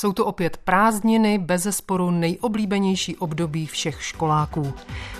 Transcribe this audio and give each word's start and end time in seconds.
Jsou 0.00 0.12
to 0.12 0.26
opět 0.26 0.56
prázdniny, 0.56 1.38
bez 1.38 1.62
zesporu 1.62 2.10
nejoblíbenější 2.10 3.16
období 3.16 3.66
všech 3.66 4.02
školáků. 4.02 4.72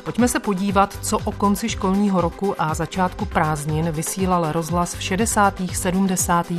Pojďme 0.04 0.28
se 0.28 0.40
podívat, 0.40 0.98
co 1.02 1.18
o 1.18 1.32
konci 1.32 1.68
školního 1.68 2.20
roku 2.20 2.54
a 2.58 2.74
začátku 2.74 3.24
prázdnin 3.24 3.90
vysílal 3.90 4.52
rozhlas 4.52 4.94
v 4.94 5.02
60., 5.02 5.54
70. 5.72 6.52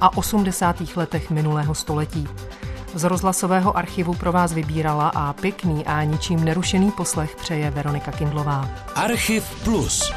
a 0.00 0.16
80. 0.16 0.96
letech 0.96 1.30
minulého 1.30 1.74
století. 1.74 2.28
Z 2.94 3.04
rozhlasového 3.04 3.76
archivu 3.76 4.14
pro 4.14 4.32
vás 4.32 4.52
vybírala 4.52 5.08
a 5.08 5.32
pěkný 5.32 5.86
a 5.86 6.04
ničím 6.04 6.44
nerušený 6.44 6.90
poslech 6.90 7.36
přeje 7.36 7.70
Veronika 7.70 8.12
Kindlová. 8.12 8.68
Archiv 8.94 9.64
Plus. 9.64 10.12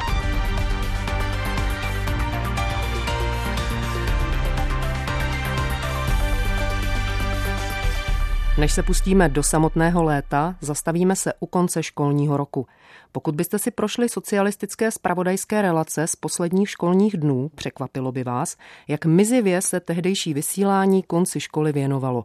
Než 8.58 8.72
se 8.72 8.82
pustíme 8.82 9.28
do 9.28 9.42
samotného 9.42 10.02
léta, 10.02 10.56
zastavíme 10.60 11.16
se 11.16 11.32
u 11.40 11.46
konce 11.46 11.82
školního 11.82 12.36
roku. 12.36 12.66
Pokud 13.12 13.34
byste 13.34 13.58
si 13.58 13.70
prošli 13.70 14.08
socialistické 14.08 14.90
spravodajské 14.90 15.62
relace 15.62 16.06
z 16.06 16.16
posledních 16.16 16.70
školních 16.70 17.16
dnů, 17.16 17.50
překvapilo 17.54 18.12
by 18.12 18.24
vás, 18.24 18.56
jak 18.88 19.06
mizivě 19.06 19.62
se 19.62 19.80
tehdejší 19.80 20.34
vysílání 20.34 21.02
konci 21.02 21.40
školy 21.40 21.72
věnovalo. 21.72 22.24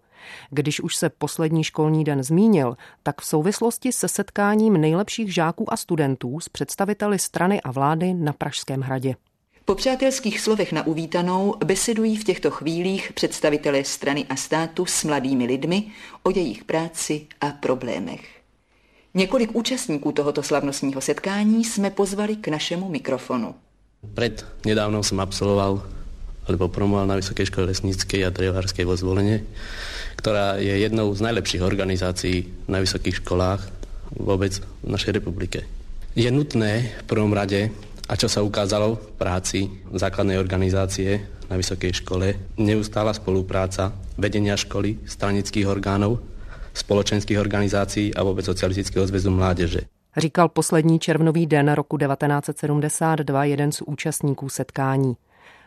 Když 0.50 0.82
už 0.82 0.96
se 0.96 1.10
poslední 1.10 1.64
školní 1.64 2.04
den 2.04 2.24
zmínil, 2.24 2.78
tak 3.04 3.22
v 3.22 3.26
souvislosti 3.26 3.92
se 3.92 4.08
setkáním 4.08 4.74
nejlepších 4.74 5.34
žáků 5.34 5.74
a 5.74 5.78
studentů 5.78 6.40
s 6.40 6.50
představiteli 6.50 7.20
strany 7.20 7.62
a 7.62 7.72
vlády 7.72 8.14
na 8.14 8.34
Pražském 8.34 8.82
hradě. 8.82 9.16
Po 9.66 9.76
přátelských 9.76 10.40
slovech 10.40 10.72
na 10.72 10.88
uvítanou 10.88 11.56
besedují 11.66 12.18
v 12.18 12.24
těchto 12.24 12.52
chvílích 12.52 13.14
představitelé 13.14 13.84
strany 13.84 14.26
a 14.30 14.36
státu 14.36 14.86
s 14.86 15.04
mladými 15.04 15.46
lidmi 15.46 15.84
o 16.24 16.30
jejich 16.30 16.64
práci 16.64 17.22
a 17.42 17.50
problémech. 17.50 18.22
Několik 19.14 19.56
účastníků 19.56 20.12
tohoto 20.12 20.44
slavnostního 20.44 21.02
setkání 21.02 21.64
jsme 21.64 21.90
pozvali 21.90 22.36
k 22.36 22.48
našemu 22.48 22.90
mikrofonu. 22.90 23.56
Před 24.14 24.46
nedávno 24.66 25.04
jsem 25.04 25.20
absolvoval 25.20 25.88
alebo 26.48 26.68
promoval 26.68 27.08
na 27.08 27.16
Vysoké 27.16 27.46
škole 27.46 27.68
lesnické 27.68 28.26
a 28.26 28.30
drevářské 28.30 28.86
vo 28.86 28.98
Zvolenie, 28.98 29.44
která 30.16 30.54
je 30.54 30.78
jednou 30.78 31.16
z 31.16 31.22
najlepších 31.22 31.62
organizací 31.62 32.54
na 32.68 32.80
vysokých 32.80 33.16
školách 33.16 33.72
vůbec 34.20 34.60
v 34.60 34.66
naší 34.84 35.12
republike. 35.12 35.64
Je 36.16 36.32
nutné 36.32 36.92
v 37.00 37.04
prvom 37.04 37.34
rade 37.34 37.70
a 38.10 38.14
čo 38.20 38.28
sa 38.28 38.44
ukázalo 38.44 38.96
v 38.96 39.08
práci 39.16 39.60
základnej 39.94 40.36
organizácie 40.36 41.24
na 41.48 41.56
vysokej 41.56 42.04
škole, 42.04 42.36
neustála 42.60 43.16
spolupráca 43.16 43.96
vedenia 44.20 44.60
školy, 44.60 45.00
stranických 45.08 45.68
orgánov, 45.68 46.20
společenských 46.74 47.40
organizací 47.40 48.16
a 48.16 48.24
vůbec 48.24 48.46
Socialistického 48.46 49.08
zväzu 49.08 49.32
mládeže. 49.32 49.80
Říkal 50.18 50.50
poslední 50.50 51.00
červnový 51.00 51.46
den 51.46 51.72
roku 51.72 51.98
1972 51.98 53.46
jeden 53.46 53.72
z 53.72 53.82
účastníků 53.82 54.50
setkání. 54.50 55.16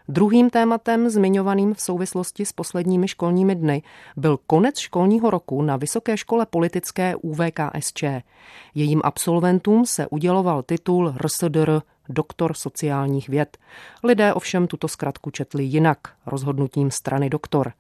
Druhým 0.09 0.51
tématem 0.51 1.11
zmiňovaným 1.11 1.75
v 1.75 1.81
souvislosti 1.81 2.47
s 2.47 2.53
posledními 2.53 3.09
školními 3.09 3.55
dny 3.55 3.83
byl 4.17 4.39
konec 4.47 4.79
školního 4.79 5.31
roku 5.31 5.63
na 5.63 5.77
Vysoké 5.77 6.17
škole 6.17 6.47
politické 6.47 7.17
UVKSČ. 7.17 8.05
Jejím 8.75 9.01
absolventům 9.05 9.87
se 9.87 10.07
uděloval 10.07 10.63
titul 10.63 11.15
RSDR 11.19 11.81
doktor 12.09 12.55
sociálních 12.55 13.29
věd. 13.29 13.59
Lidé 14.05 14.35
ovšem 14.35 14.67
tuto 14.67 14.89
zkratku 14.89 15.31
četli 15.31 15.65
jinak, 15.65 15.99
rozhodnutím 16.27 16.91
strany 16.91 17.31
doktor. 17.31 17.73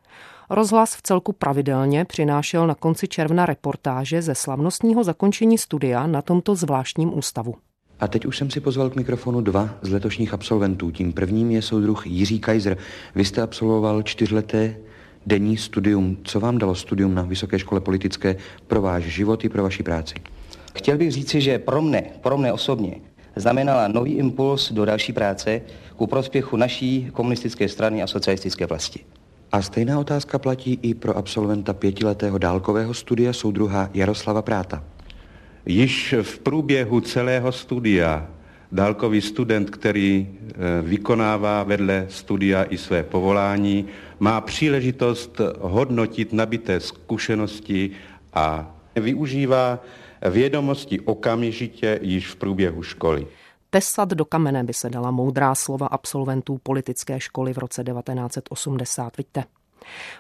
Rozhlas 0.51 0.97
v 0.97 1.03
celku 1.03 1.33
pravidelně 1.33 2.05
přinášel 2.05 2.67
na 2.67 2.75
konci 2.75 3.09
června 3.09 3.47
reportáže 3.47 4.23
ze 4.23 4.35
slavnostního 4.35 5.05
zakončení 5.05 5.59
studia 5.59 6.07
na 6.07 6.23
tomto 6.23 6.55
zvláštním 6.55 7.19
ústavu. 7.19 7.55
A 8.01 8.09
teď 8.09 8.27
už 8.27 8.39
jsem 8.39 8.51
si 8.51 8.61
pozval 8.61 8.91
k 8.91 8.97
mikrofonu 8.97 9.41
dva 9.41 9.71
z 9.83 9.91
letošních 9.91 10.35
absolventů. 10.35 10.91
Tím 10.91 11.13
prvním 11.13 11.51
je 11.51 11.63
soudruh 11.63 12.07
Jiří 12.07 12.41
Kaiser. 12.41 12.77
Vy 13.15 13.25
jste 13.25 13.43
absolvoval 13.43 14.03
čtyřleté 14.03 14.77
denní 15.27 15.57
studium. 15.57 16.17
Co 16.25 16.41
vám 16.41 16.59
dalo 16.59 16.75
studium 16.75 17.15
na 17.15 17.23
Vysoké 17.23 17.59
škole 17.59 17.81
politické 17.81 18.37
pro 18.67 18.83
váš 18.83 19.05
život 19.05 19.45
i 19.45 19.49
pro 19.49 19.63
vaši 19.63 19.83
práci? 19.83 20.15
Chtěl 20.77 20.99
bych 20.99 21.13
říci, 21.13 21.41
že 21.41 21.59
pro 21.59 21.83
mne, 21.83 22.03
pro 22.21 22.39
mne 22.39 22.53
osobně, 22.53 23.01
znamenala 23.37 23.89
nový 23.89 24.13
impuls 24.13 24.73
do 24.73 24.85
další 24.85 25.13
práce 25.13 25.61
ku 25.97 26.07
prospěchu 26.07 26.57
naší 26.57 27.09
komunistické 27.13 27.69
strany 27.69 28.03
a 28.03 28.07
socialistické 28.07 28.67
vlasti. 28.67 29.01
A 29.53 29.63
stejná 29.63 29.99
otázka 30.01 30.39
platí 30.39 30.79
i 30.83 30.95
pro 30.95 31.17
absolventa 31.17 31.73
pětiletého 31.73 32.39
dálkového 32.39 32.95
studia 32.95 33.33
soudruha 33.33 33.91
Jaroslava 33.95 34.43
Práta. 34.43 34.85
Již 35.67 36.15
v 36.23 36.39
průběhu 36.39 37.01
celého 37.01 37.53
studia 37.53 38.29
dálkový 38.73 39.21
student, 39.21 39.71
který 39.71 40.29
eh, 40.29 40.55
vykonává 40.83 41.63
vedle 41.63 42.07
studia 42.09 42.65
i 42.69 42.79
své 42.79 43.03
povolání, 43.03 43.87
má 44.19 44.41
příležitost 44.41 45.41
hodnotit 45.61 46.33
nabité 46.33 46.81
zkušenosti 46.81 47.91
a 48.35 48.75
využívá 48.97 49.79
vědomosti 50.31 51.01
okamžitě 51.01 51.99
již 52.03 52.29
v 52.29 52.37
průběhu 52.37 52.83
školy. 52.83 53.27
Tesat 53.71 54.09
do 54.09 54.25
kamene 54.25 54.65
by 54.65 54.75
se 54.75 54.91
dala 54.91 55.11
moudrá 55.11 55.55
slova 55.55 55.87
absolventů 55.87 56.59
politické 56.63 57.21
školy 57.21 57.53
v 57.53 57.59
roce 57.59 57.85
1980. 57.85 59.17
Vidíte? 59.17 59.45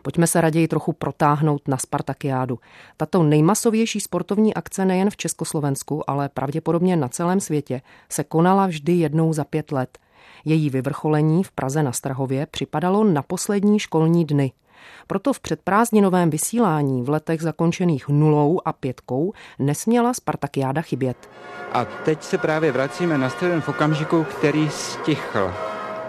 Pojďme 0.02 0.26
se 0.26 0.40
raději 0.40 0.68
trochu 0.68 0.92
protáhnout 0.92 1.68
na 1.68 1.76
Spartakiádu. 1.76 2.58
Tato 2.96 3.22
nejmasovější 3.22 4.00
sportovní 4.00 4.54
akce 4.54 4.84
nejen 4.84 5.10
v 5.10 5.16
Československu, 5.16 6.10
ale 6.10 6.28
pravděpodobně 6.28 6.96
na 6.96 7.08
celém 7.08 7.40
světě 7.40 7.82
se 8.08 8.24
konala 8.24 8.66
vždy 8.66 8.92
jednou 8.92 9.32
za 9.32 9.44
pět 9.44 9.72
let. 9.72 9.98
Její 10.44 10.70
vyvrcholení 10.70 11.44
v 11.44 11.52
Praze 11.52 11.82
na 11.82 11.92
Strahově 11.92 12.46
připadalo 12.46 13.04
na 13.04 13.22
poslední 13.22 13.78
školní 13.78 14.24
dny– 14.24 14.52
proto 15.06 15.32
v 15.32 15.40
předprázdninovém 15.40 16.30
vysílání 16.30 17.02
v 17.02 17.08
letech 17.08 17.42
zakončených 17.42 18.08
nulou 18.08 18.60
a 18.64 18.72
pětkou 18.72 19.32
nesměla 19.58 20.14
Spartakiáda 20.14 20.82
chybět. 20.82 21.30
A 21.72 21.84
teď 21.84 22.22
se 22.22 22.38
právě 22.38 22.72
vracíme 22.72 23.18
na 23.18 23.30
středem 23.30 23.60
v 23.60 23.68
okamžiku, 23.68 24.24
který 24.24 24.70
stichl. 24.70 25.54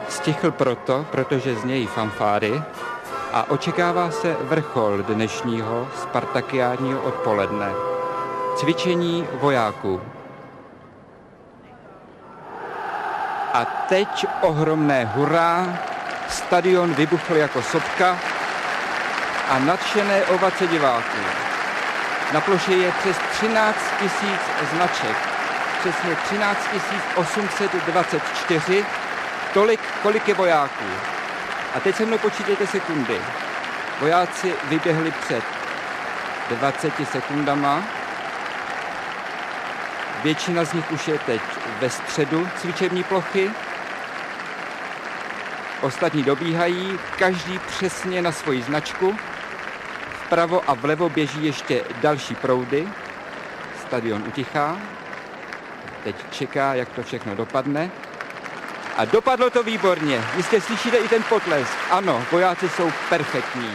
Stichl 0.10 0.52
proto, 0.52 1.06
protože 1.12 1.56
z 1.56 1.64
něj 1.64 1.86
fanfáry 1.88 2.62
a 3.34 3.50
očekává 3.50 4.12
se 4.12 4.36
vrchol 4.42 4.98
dnešního 4.98 5.88
spartakiádního 6.02 7.02
odpoledne. 7.02 7.72
Cvičení 8.56 9.28
vojáků. 9.42 10.02
A 13.54 13.66
teď 13.90 14.26
ohromné 14.42 15.06
hurá, 15.06 15.80
stadion 16.30 16.94
vybuchl 16.94 17.36
jako 17.36 17.62
sopka, 17.62 18.20
a 19.50 19.60
nadšené 19.60 20.24
ovace 20.24 20.68
diváků. 20.68 21.18
Na 22.34 22.42
ploše 22.42 22.74
je 22.74 22.92
přes 22.92 23.18
13 23.32 23.78
tisíc 24.00 24.42
značek, 24.74 25.18
přesně 25.80 26.16
13 26.16 26.70
824, 27.16 28.86
tolik, 29.54 29.80
kolik 30.02 30.28
je 30.28 30.34
vojáků. 30.34 30.86
A 31.76 31.80
teď 31.80 31.96
se 31.96 32.06
mnou 32.06 32.18
počítejte 32.18 32.68
sekundy. 32.68 33.22
Vojáci 34.00 34.54
vyběhli 34.64 35.12
před 35.12 35.44
20 36.50 36.94
sekundama. 37.12 37.84
Většina 40.24 40.64
z 40.64 40.74
nich 40.74 40.92
už 40.92 41.08
je 41.08 41.20
teď 41.20 41.42
ve 41.80 41.90
středu 41.90 42.50
cvičební 42.58 43.04
plochy. 43.04 43.52
Ostatní 45.82 46.24
dobíhají, 46.24 47.00
každý 47.18 47.60
přesně 47.60 48.22
na 48.22 48.32
svoji 48.32 48.62
značku. 48.62 49.18
Vpravo 50.28 50.70
a 50.70 50.74
vlevo 50.74 51.10
běží 51.10 51.46
ještě 51.46 51.84
další 52.02 52.36
proudy. 52.36 52.88
Stadion 53.88 54.24
utichá. 54.28 54.78
Teď 56.04 56.16
čeká, 56.32 56.74
jak 56.74 56.90
to 56.90 57.04
všechno 57.04 57.36
dopadne. 57.36 57.92
A 58.98 59.06
dopadlo 59.06 59.50
to 59.50 59.64
výborně. 59.64 60.22
Jistě 60.38 60.62
slyšíte 60.62 60.98
i 60.98 61.08
ten 61.08 61.24
potlesk. 61.30 61.72
Ano, 61.92 62.24
vojáci 62.32 62.70
jsou 62.70 62.90
perfektní. 63.10 63.70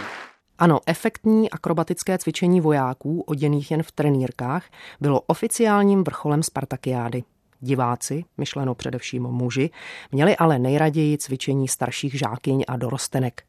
Ano, 0.58 0.80
efektní 0.86 1.50
akrobatické 1.50 2.18
cvičení 2.18 2.60
vojáků, 2.60 3.20
oděných 3.20 3.70
jen 3.70 3.82
v 3.82 3.92
trenýrkách, 3.92 4.64
bylo 5.00 5.20
oficiálním 5.20 6.04
vrcholem 6.04 6.42
Spartakiády. 6.42 7.24
Diváci, 7.60 8.24
myšleno 8.36 8.74
především 8.74 9.22
muži, 9.22 9.70
měli 10.12 10.36
ale 10.36 10.58
nejraději 10.58 11.18
cvičení 11.18 11.68
starších 11.68 12.18
žákyň 12.18 12.64
a 12.68 12.76
dorostenek. 12.76 13.42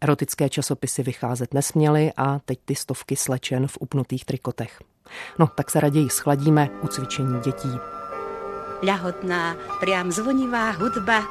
Erotické 0.00 0.48
časopisy 0.48 1.02
vycházet 1.02 1.54
nesměly 1.54 2.12
a 2.16 2.38
teď 2.38 2.58
ty 2.64 2.74
stovky 2.74 3.16
slečen 3.16 3.66
v 3.66 3.78
upnutých 3.80 4.24
trikotech. 4.24 4.78
No, 5.38 5.46
tak 5.46 5.70
se 5.70 5.80
raději 5.80 6.10
schladíme 6.10 6.68
u 6.82 6.86
cvičení 6.86 7.40
dětí. 7.40 7.70
Ľahotná, 8.82 9.56
priam 9.80 10.12
zvonivá 10.12 10.70
hudba, 10.70 11.24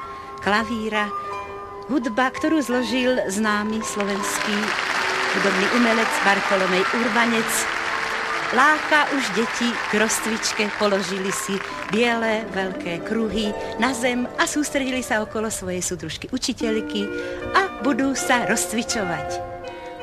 klavíra, 0.43 1.09
hudba, 1.89 2.29
kterou 2.29 2.61
zložil 2.61 3.11
známý 3.27 3.81
slovenský 3.81 4.53
hudobný 5.35 5.65
umelec 5.75 6.07
Bartolomej 6.25 6.83
Urbanec 6.93 7.82
láká 8.55 9.11
už 9.17 9.29
děti 9.35 9.71
k 9.91 9.93
rostvičke, 9.93 10.69
položili 10.79 11.31
si 11.31 11.51
bělé 11.91 12.41
velké 12.49 12.97
kruhy 12.97 13.53
na 13.79 13.93
zem 13.93 14.27
a 14.37 14.47
soustředili 14.47 15.03
se 15.03 15.19
okolo 15.19 15.51
svoje 15.51 15.81
sudružky 15.81 16.29
učitelky 16.29 17.07
a 17.55 17.83
budou 17.83 18.15
se 18.15 18.45
rozcvičovat. 18.49 19.41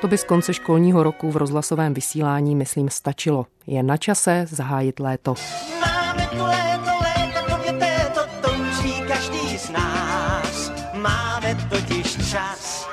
To 0.00 0.08
by 0.08 0.19
z 0.19 0.25
konce 0.25 0.55
školního 0.55 1.02
roku 1.02 1.31
v 1.31 1.37
rozhlasovém 1.37 1.94
vysílání, 1.94 2.56
myslím, 2.56 2.91
stačilo. 2.91 3.47
Je 3.67 3.82
na 3.82 3.97
čase 3.97 4.47
zahájit 4.50 5.00
léto. 5.00 5.35
Máme 5.81 6.26
tu 6.26 6.43
léto, 6.43 6.91
léto, 7.03 8.20
to, 8.20 8.49
to 8.49 8.55
učí 8.55 9.03
každý 9.08 9.58
z 9.58 9.70
nás. 9.70 10.73
Máme 10.94 11.56
totiž 11.70 12.31
čas, 12.31 12.88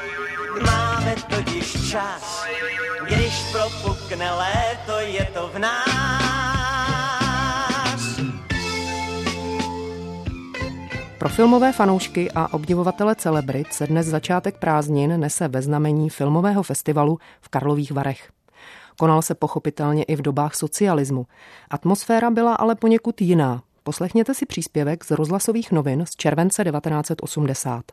máme 0.65 1.15
totiž 1.29 1.91
čas, 1.91 2.45
když 3.05 3.51
propukne 3.51 4.31
léto, 4.31 4.66
je 5.17 5.25
to 5.33 5.49
v 5.53 5.59
nás. 5.59 5.87
Pro 11.17 11.29
filmové 11.29 11.71
fanoušky 11.73 12.31
a 12.31 12.53
obdivovatele 12.53 13.15
celebrit 13.15 13.73
se 13.73 13.87
dnes 13.87 14.07
začátek 14.07 14.57
prázdnin 14.57 15.19
nese 15.19 15.47
ve 15.47 15.61
znamení 15.61 16.09
filmového 16.09 16.63
festivalu 16.63 17.19
v 17.41 17.49
Karlových 17.49 17.91
Varech. 17.91 18.31
Konal 18.99 19.21
se 19.21 19.35
pochopitelně 19.35 20.03
i 20.03 20.15
v 20.15 20.21
dobách 20.21 20.55
socialismu. 20.55 21.25
Atmosféra 21.69 22.29
byla 22.29 22.55
ale 22.55 22.75
poněkud 22.75 23.21
jiná. 23.21 23.61
Poslechněte 23.83 24.33
si 24.33 24.45
příspěvek 24.45 25.05
z 25.05 25.11
rozhlasových 25.11 25.71
novin 25.71 26.05
z 26.05 26.15
července 26.15 26.63
1980. 26.63 27.83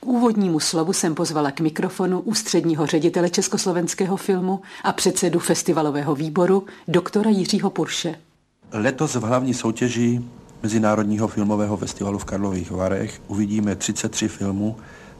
K 0.00 0.06
úvodnímu 0.06 0.60
slovu 0.60 0.92
jsem 0.92 1.14
pozvala 1.14 1.50
k 1.50 1.60
mikrofonu 1.60 2.20
ústředního 2.20 2.86
ředitele 2.86 3.30
československého 3.30 4.16
filmu 4.16 4.60
a 4.84 4.92
předsedu 4.92 5.38
festivalového 5.38 6.14
výboru 6.14 6.66
doktora 6.88 7.30
Jiřího 7.30 7.70
Purše. 7.70 8.14
Letos 8.72 9.14
v 9.14 9.22
hlavní 9.22 9.54
soutěži 9.54 10.22
Mezinárodního 10.62 11.28
filmového 11.28 11.76
festivalu 11.76 12.18
v 12.18 12.24
Karlových 12.24 12.70
Varech 12.70 13.20
uvidíme 13.28 13.76
33 13.76 14.28
filmů 14.28 14.76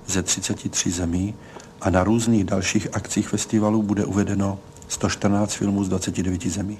ze 0.06 0.22
33 0.22 0.90
zemí 0.90 1.34
a 1.80 1.90
na 1.90 2.04
různých 2.04 2.44
dalších 2.44 2.88
akcích 2.92 3.28
festivalu 3.28 3.82
bude 3.82 4.04
uvedeno 4.04 4.58
114 4.88 5.54
filmů 5.54 5.84
z 5.84 5.88
29 5.88 6.46
zemí. 6.46 6.78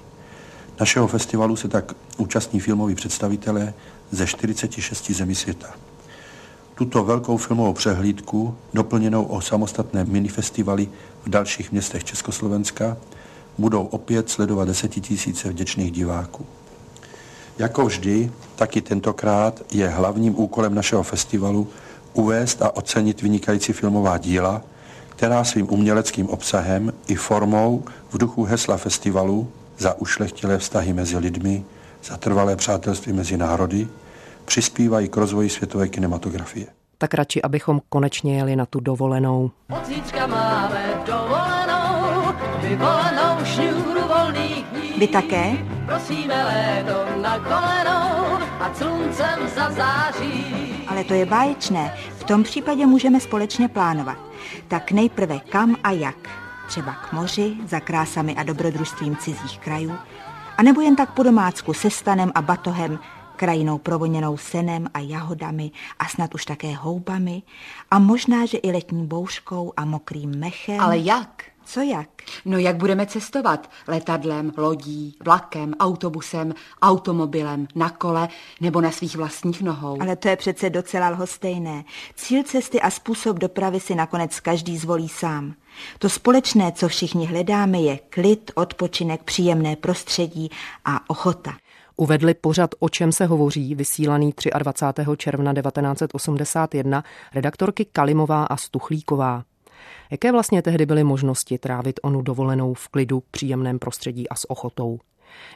Našeho 0.81 1.07
festivalu 1.07 1.57
se 1.57 1.69
tak 1.69 1.93
účastní 2.17 2.61
filmoví 2.61 2.95
představitelé 2.95 3.75
ze 4.11 4.27
46 4.27 5.11
zemí 5.11 5.35
světa. 5.35 5.75
Tuto 6.81 7.05
velkou 7.05 7.37
filmovou 7.37 7.73
přehlídku, 7.73 8.55
doplněnou 8.75 9.25
o 9.25 9.41
samostatné 9.41 10.05
minifestivaly 10.05 10.88
v 11.25 11.29
dalších 11.29 11.73
městech 11.73 12.05
Československa, 12.05 12.97
budou 13.59 13.85
opět 13.85 14.31
sledovat 14.31 14.65
desetitisíce 14.65 15.49
vděčných 15.49 15.93
diváků. 15.93 16.47
Jako 17.59 17.87
vždy, 17.87 18.32
taky 18.56 18.81
tentokrát 18.81 19.62
je 19.73 19.88
hlavním 19.88 20.38
úkolem 20.38 20.75
našeho 20.75 21.03
festivalu 21.03 21.69
uvést 22.12 22.62
a 22.62 22.77
ocenit 22.77 23.23
vynikající 23.23 23.73
filmová 23.73 24.19
díla, 24.19 24.62
která 25.09 25.44
svým 25.44 25.73
uměleckým 25.73 26.29
obsahem 26.29 26.93
i 27.06 27.15
formou 27.15 27.85
v 28.11 28.19
duchu 28.19 28.44
hesla 28.44 28.77
festivalu 28.77 29.49
za 29.79 29.94
ušlechtilé 30.00 30.59
vztahy 30.59 30.93
mezi 30.93 31.19
lidmi, 31.19 31.65
za 32.05 32.17
trvalé 32.17 32.56
přátelství 32.56 33.12
mezi 33.12 33.37
národy, 33.37 33.88
přispívají 34.45 35.09
k 35.09 35.17
rozvoji 35.17 35.49
světové 35.49 35.89
kinematografie. 35.89 36.67
Tak 36.99 37.15
radši, 37.15 37.43
abychom 37.43 37.81
konečně 37.89 38.37
jeli 38.37 38.57
na 38.57 38.67
tu 38.67 38.81
dovolenou. 38.81 39.51
Od 39.71 40.27
máme 40.27 41.03
dovolenou, 41.07 42.35
vyvolenou 42.61 43.45
šňůru 43.45 44.01
volných 44.09 44.65
dní. 44.65 44.93
Vy 44.99 45.07
také? 45.07 45.53
Prosíme 45.87 46.45
léto 46.45 47.21
na 47.23 47.39
kolenou 47.39 48.47
a 48.61 48.75
sluncem 48.75 49.49
zazáří. 49.55 50.45
Ale 50.89 51.05
to 51.05 51.15
je 51.15 51.27
báječné. 51.27 51.95
V 52.19 52.25
tom 52.25 52.43
případě 52.43 52.87
můžeme 52.87 53.21
společně 53.21 53.69
plánovat. 53.69 54.19
Tak 54.69 54.93
nejprve 54.93 55.39
kam 55.39 55.77
a 55.85 55.91
jak. 55.91 56.17
Třeba 56.69 56.93
k 56.93 57.13
moři, 57.13 57.57
za 57.67 57.81
krásami 57.81 58.37
a 58.37 58.43
dobrodružstvím 58.43 59.17
cizích 59.17 59.59
krajů, 59.59 59.93
a 60.57 60.63
nebo 60.63 60.81
jen 60.81 60.97
tak 60.97 61.15
po 61.15 61.23
domácku 61.23 61.73
se 61.73 61.91
stanem 61.91 62.33
a 62.35 62.43
batohem, 62.43 62.99
krajinou 63.41 63.79
provoněnou 63.79 64.37
senem 64.37 64.87
a 64.95 64.99
jahodami 64.99 65.71
a 65.99 66.09
snad 66.09 66.35
už 66.35 66.45
také 66.45 66.75
houbami 66.75 67.43
a 67.91 67.99
možná, 67.99 68.47
že 68.47 68.59
i 68.59 68.73
letní 68.73 69.07
bouřkou 69.07 69.73
a 69.77 69.85
mokrým 69.85 70.39
mechem. 70.39 70.81
Ale 70.81 70.99
jak? 70.99 71.45
Co 71.65 71.81
jak? 71.81 72.09
No 72.45 72.59
jak 72.59 72.77
budeme 72.77 73.07
cestovat? 73.07 73.71
Letadlem, 73.89 74.53
lodí, 74.57 75.17
vlakem, 75.25 75.75
autobusem, 75.81 76.55
automobilem, 76.83 77.69
na 77.75 77.91
kole 77.91 78.29
nebo 78.61 78.81
na 78.81 78.91
svých 78.91 79.17
vlastních 79.17 79.63
nohou. 79.63 80.03
Ale 80.03 80.17
to 80.17 80.29
je 80.29 80.37
přece 80.37 80.71
docela 80.71 81.09
lhostejné. 81.09 81.85
Cíl 82.15 82.43
cesty 82.43 82.81
a 82.81 82.91
způsob 82.91 83.39
dopravy 83.39 83.81
si 83.81 83.95
nakonec 83.95 84.41
každý 84.41 84.79
zvolí 84.79 85.09
sám. 85.09 85.55
To 85.99 86.09
společné, 86.09 86.73
co 86.73 86.89
všichni 86.89 87.27
hledáme, 87.27 87.81
je 87.81 87.99
klid, 88.11 88.51
odpočinek, 88.55 89.23
příjemné 89.23 89.77
prostředí 89.77 90.51
a 90.85 91.11
ochota. 91.11 91.53
Uvedli 92.00 92.35
pořad 92.35 92.70
O 92.79 92.88
čem 92.88 93.12
se 93.12 93.26
hovoří, 93.26 93.75
vysílaný 93.75 94.35
23. 94.58 95.02
června 95.17 95.55
1981 95.55 97.05
redaktorky 97.35 97.85
Kalimová 97.85 98.44
a 98.44 98.56
Stuchlíková. 98.56 99.44
Jaké 100.11 100.32
vlastně 100.32 100.62
tehdy 100.62 100.87
byly 100.87 101.05
možnosti 101.05 101.58
trávit 101.58 102.00
onu 102.02 102.23
dovolenou 102.23 102.75
v 102.75 102.88
klidu, 102.88 103.23
příjemném 103.31 103.79
prostředí 103.79 104.29
a 104.29 104.35
s 104.35 104.50
ochotou? 104.50 104.99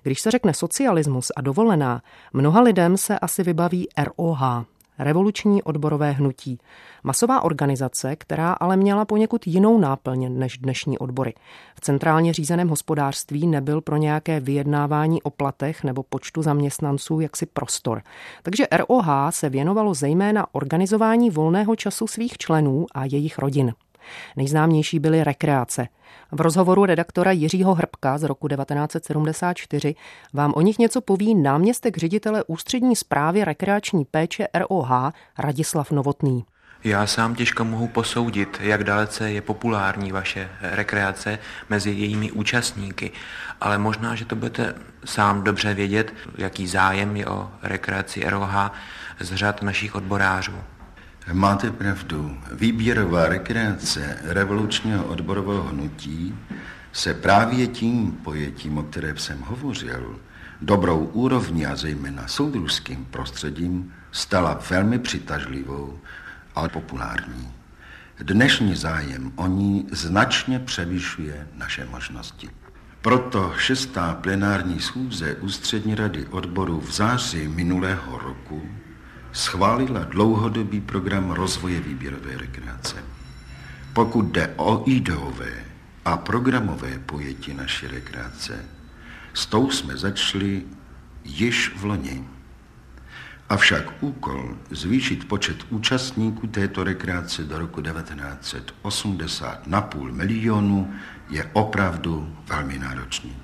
Když 0.02 0.20
se 0.20 0.30
řekne 0.30 0.54
socialismus 0.54 1.32
a 1.36 1.40
dovolená, 1.40 2.02
mnoha 2.32 2.60
lidem 2.60 2.96
se 2.96 3.18
asi 3.18 3.42
vybaví 3.42 3.88
ROH, 3.98 4.64
revoluční 4.98 5.62
odborové 5.62 6.12
hnutí. 6.12 6.58
Masová 7.02 7.40
organizace, 7.40 8.16
která 8.16 8.52
ale 8.52 8.76
měla 8.76 9.04
poněkud 9.04 9.46
jinou 9.46 9.78
náplň 9.78 10.38
než 10.38 10.58
dnešní 10.58 10.98
odbory. 10.98 11.34
V 11.74 11.80
centrálně 11.80 12.32
řízeném 12.32 12.68
hospodářství 12.68 13.46
nebyl 13.46 13.80
pro 13.80 13.96
nějaké 13.96 14.40
vyjednávání 14.40 15.22
o 15.22 15.30
platech 15.30 15.84
nebo 15.84 16.02
počtu 16.02 16.42
zaměstnanců 16.42 17.20
jaksi 17.20 17.46
prostor. 17.46 18.02
Takže 18.42 18.66
ROH 18.72 19.06
se 19.30 19.48
věnovalo 19.48 19.94
zejména 19.94 20.46
organizování 20.52 21.30
volného 21.30 21.76
času 21.76 22.06
svých 22.06 22.38
členů 22.38 22.86
a 22.94 23.04
jejich 23.04 23.38
rodin. 23.38 23.74
Nejznámější 24.36 24.98
byly 24.98 25.24
rekreace. 25.24 25.88
V 26.32 26.40
rozhovoru 26.40 26.84
redaktora 26.84 27.30
Jiřího 27.30 27.74
Hrbka 27.74 28.18
z 28.18 28.22
roku 28.22 28.48
1974 28.48 29.94
vám 30.32 30.52
o 30.56 30.60
nich 30.60 30.78
něco 30.78 31.00
poví 31.00 31.34
náměstek 31.34 31.96
ředitele 31.96 32.44
ústřední 32.46 32.96
zprávy 32.96 33.44
rekreační 33.44 34.04
péče 34.04 34.48
ROH 34.54 34.90
Radislav 35.38 35.90
Novotný. 35.90 36.44
Já 36.84 37.06
sám 37.06 37.34
těžko 37.34 37.64
mohu 37.64 37.88
posoudit, 37.88 38.58
jak 38.60 38.84
dalece 38.84 39.30
je 39.30 39.40
populární 39.40 40.12
vaše 40.12 40.48
rekreace 40.60 41.38
mezi 41.68 41.90
jejími 41.90 42.32
účastníky, 42.32 43.10
ale 43.60 43.78
možná, 43.78 44.14
že 44.14 44.24
to 44.24 44.36
budete 44.36 44.74
sám 45.04 45.44
dobře 45.44 45.74
vědět, 45.74 46.14
jaký 46.38 46.66
zájem 46.66 47.16
je 47.16 47.26
o 47.26 47.50
rekreaci 47.62 48.30
ROH 48.30 48.70
z 49.20 49.34
řad 49.34 49.62
našich 49.62 49.94
odborářů. 49.94 50.54
Máte 51.32 51.70
pravdu. 51.70 52.38
Výběrová 52.52 53.28
rekreace 53.28 54.18
revolučního 54.22 55.04
odborového 55.04 55.62
hnutí 55.62 56.34
se 56.92 57.14
právě 57.14 57.66
tím 57.66 58.12
pojetím, 58.12 58.78
o 58.78 58.82
kterém 58.82 59.16
jsem 59.16 59.40
hovořil, 59.40 60.20
dobrou 60.60 60.98
úrovní 60.98 61.66
a 61.66 61.76
zejména 61.76 62.28
soudružským 62.28 63.04
prostředím 63.04 63.92
stala 64.12 64.60
velmi 64.70 64.98
přitažlivou 64.98 65.98
a 66.54 66.68
populární. 66.68 67.52
Dnešní 68.18 68.76
zájem 68.76 69.32
o 69.36 69.46
ní 69.46 69.88
značně 69.92 70.58
převyšuje 70.58 71.48
naše 71.54 71.86
možnosti. 71.86 72.50
Proto 73.02 73.54
šestá 73.58 74.14
plenární 74.14 74.80
schůze 74.80 75.34
Ústřední 75.34 75.94
rady 75.94 76.26
odboru 76.26 76.80
v 76.80 76.92
září 76.92 77.48
minulého 77.48 78.18
roku 78.18 78.62
schválila 79.34 80.04
dlouhodobý 80.04 80.80
program 80.80 81.30
rozvoje 81.30 81.80
výběrové 81.80 82.38
rekreace. 82.38 82.96
Pokud 83.92 84.24
jde 84.24 84.54
o 84.56 84.82
ideové 84.86 85.64
a 86.04 86.16
programové 86.16 86.98
pojetí 86.98 87.54
naší 87.54 87.86
rekreace, 87.86 88.64
s 89.34 89.46
tou 89.46 89.70
jsme 89.70 89.96
začali 89.96 90.62
již 91.24 91.76
v 91.76 91.84
loni. 91.84 92.24
Avšak 93.48 93.92
úkol 94.00 94.56
zvýšit 94.70 95.28
počet 95.28 95.56
účastníků 95.70 96.46
této 96.46 96.84
rekreace 96.84 97.44
do 97.44 97.58
roku 97.58 97.82
1980 97.82 99.66
na 99.66 99.80
půl 99.80 100.12
milionu 100.12 100.94
je 101.30 101.50
opravdu 101.52 102.36
velmi 102.48 102.78
náročný 102.78 103.43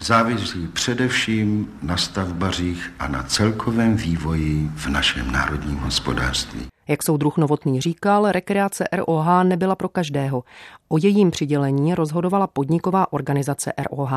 závisí 0.00 0.66
především 0.66 1.68
na 1.82 1.96
stavbařích 1.96 2.92
a 2.98 3.08
na 3.08 3.22
celkovém 3.22 3.96
vývoji 3.96 4.70
v 4.74 4.86
našem 4.86 5.32
národním 5.32 5.78
hospodářství. 5.78 6.60
Jak 6.88 7.02
soudruh 7.02 7.36
Novotný 7.36 7.80
říkal, 7.80 8.32
rekreace 8.32 8.84
ROH 8.92 9.26
nebyla 9.42 9.76
pro 9.76 9.88
každého. 9.88 10.44
O 10.88 10.98
jejím 10.98 11.30
přidělení 11.30 11.94
rozhodovala 11.94 12.46
podniková 12.46 13.12
organizace 13.12 13.72
ROH. 13.90 14.12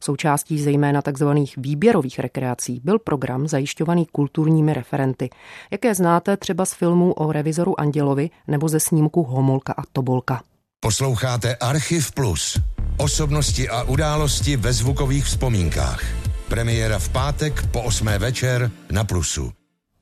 Součástí 0.00 0.62
zejména 0.62 1.02
tzv. 1.02 1.26
výběrových 1.56 2.18
rekreací 2.18 2.80
byl 2.84 2.98
program 2.98 3.48
zajišťovaný 3.48 4.06
kulturními 4.12 4.74
referenty, 4.74 5.30
jaké 5.70 5.94
znáte 5.94 6.36
třeba 6.36 6.64
z 6.64 6.74
filmů 6.74 7.12
o 7.12 7.32
revizoru 7.32 7.80
Andělovi 7.80 8.30
nebo 8.48 8.68
ze 8.68 8.80
snímku 8.80 9.22
Homolka 9.22 9.72
a 9.72 9.82
Tobolka. 9.92 10.42
Posloucháte 10.80 11.54
Archiv 11.54 12.12
Plus. 12.12 12.60
Osobnosti 12.98 13.68
a 13.68 13.82
události 13.82 14.56
ve 14.56 14.72
zvukových 14.72 15.24
vzpomínkách. 15.24 16.02
Premiéra 16.48 16.98
v 16.98 17.08
pátek 17.08 17.66
po 17.72 17.82
8. 17.82 18.06
večer 18.06 18.70
na 18.90 19.04
Plusu. 19.04 19.52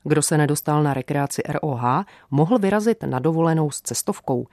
Kdo 0.03 0.21
se 0.21 0.37
nedostal 0.37 0.83
na 0.83 0.93
rekreaci 0.93 1.41
ROH, 1.49 2.05
mohl 2.31 2.59
vyrazit 2.59 3.03
na 3.03 3.19
dovolenou 3.19 3.71
s 3.71 3.81
cestovkou. 3.81 4.47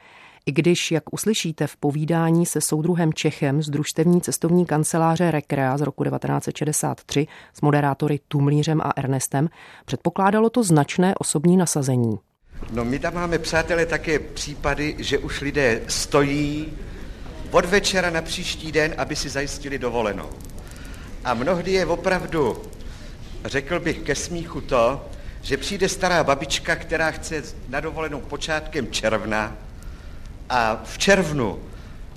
I 0.46 0.52
když, 0.52 0.90
jak 0.90 1.12
uslyšíte 1.12 1.66
v 1.66 1.76
povídání 1.76 2.46
se 2.46 2.60
soudruhem 2.60 3.12
Čechem 3.12 3.62
z 3.62 3.70
družstevní 3.70 4.20
cestovní 4.20 4.66
kanceláře 4.66 5.30
Rekrea 5.30 5.78
z 5.78 5.80
roku 5.80 6.04
1963 6.04 7.26
s 7.54 7.60
moderátory 7.60 8.20
Tumlířem 8.28 8.80
a 8.80 8.90
Ernestem, 8.96 9.48
předpokládalo 9.84 10.50
to 10.50 10.64
značné 10.64 11.14
osobní 11.14 11.56
nasazení. 11.56 12.18
No 12.72 12.84
my 12.84 12.98
tam 12.98 13.14
máme, 13.14 13.38
přátelé, 13.38 13.86
také 13.86 14.18
případy, 14.18 14.96
že 14.98 15.18
už 15.18 15.40
lidé 15.40 15.80
stojí 15.88 16.72
od 17.50 17.64
večera 17.64 18.10
na 18.10 18.22
příští 18.22 18.72
den, 18.72 18.94
aby 18.98 19.16
si 19.16 19.28
zajistili 19.28 19.78
dovolenou. 19.78 20.30
A 21.24 21.34
mnohdy 21.34 21.72
je 21.72 21.86
opravdu, 21.86 22.62
řekl 23.44 23.80
bych, 23.80 23.98
ke 23.98 24.14
smíchu 24.14 24.60
to, 24.60 25.08
že 25.42 25.56
přijde 25.56 25.88
stará 25.88 26.24
babička, 26.24 26.76
která 26.76 27.10
chce 27.10 27.42
na 27.68 27.80
dovolenou 27.80 28.20
počátkem 28.20 28.90
června 28.90 29.56
a 30.48 30.80
v 30.84 30.98
červnu 30.98 31.58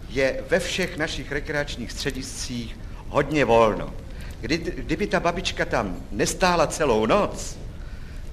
je 0.10 0.44
ve 0.50 0.60
všech 0.60 0.98
našich 0.98 1.32
rekreačních 1.32 1.92
střediscích 1.92 2.80
hodně 3.08 3.46
volno. 3.46 3.94
Kdy, 4.42 4.58
kdyby 4.58 5.08
ta 5.08 5.20
babička 5.20 5.66
tam 5.66 5.98
nestála 6.12 6.68
celou 6.68 7.06
noc 7.06 7.58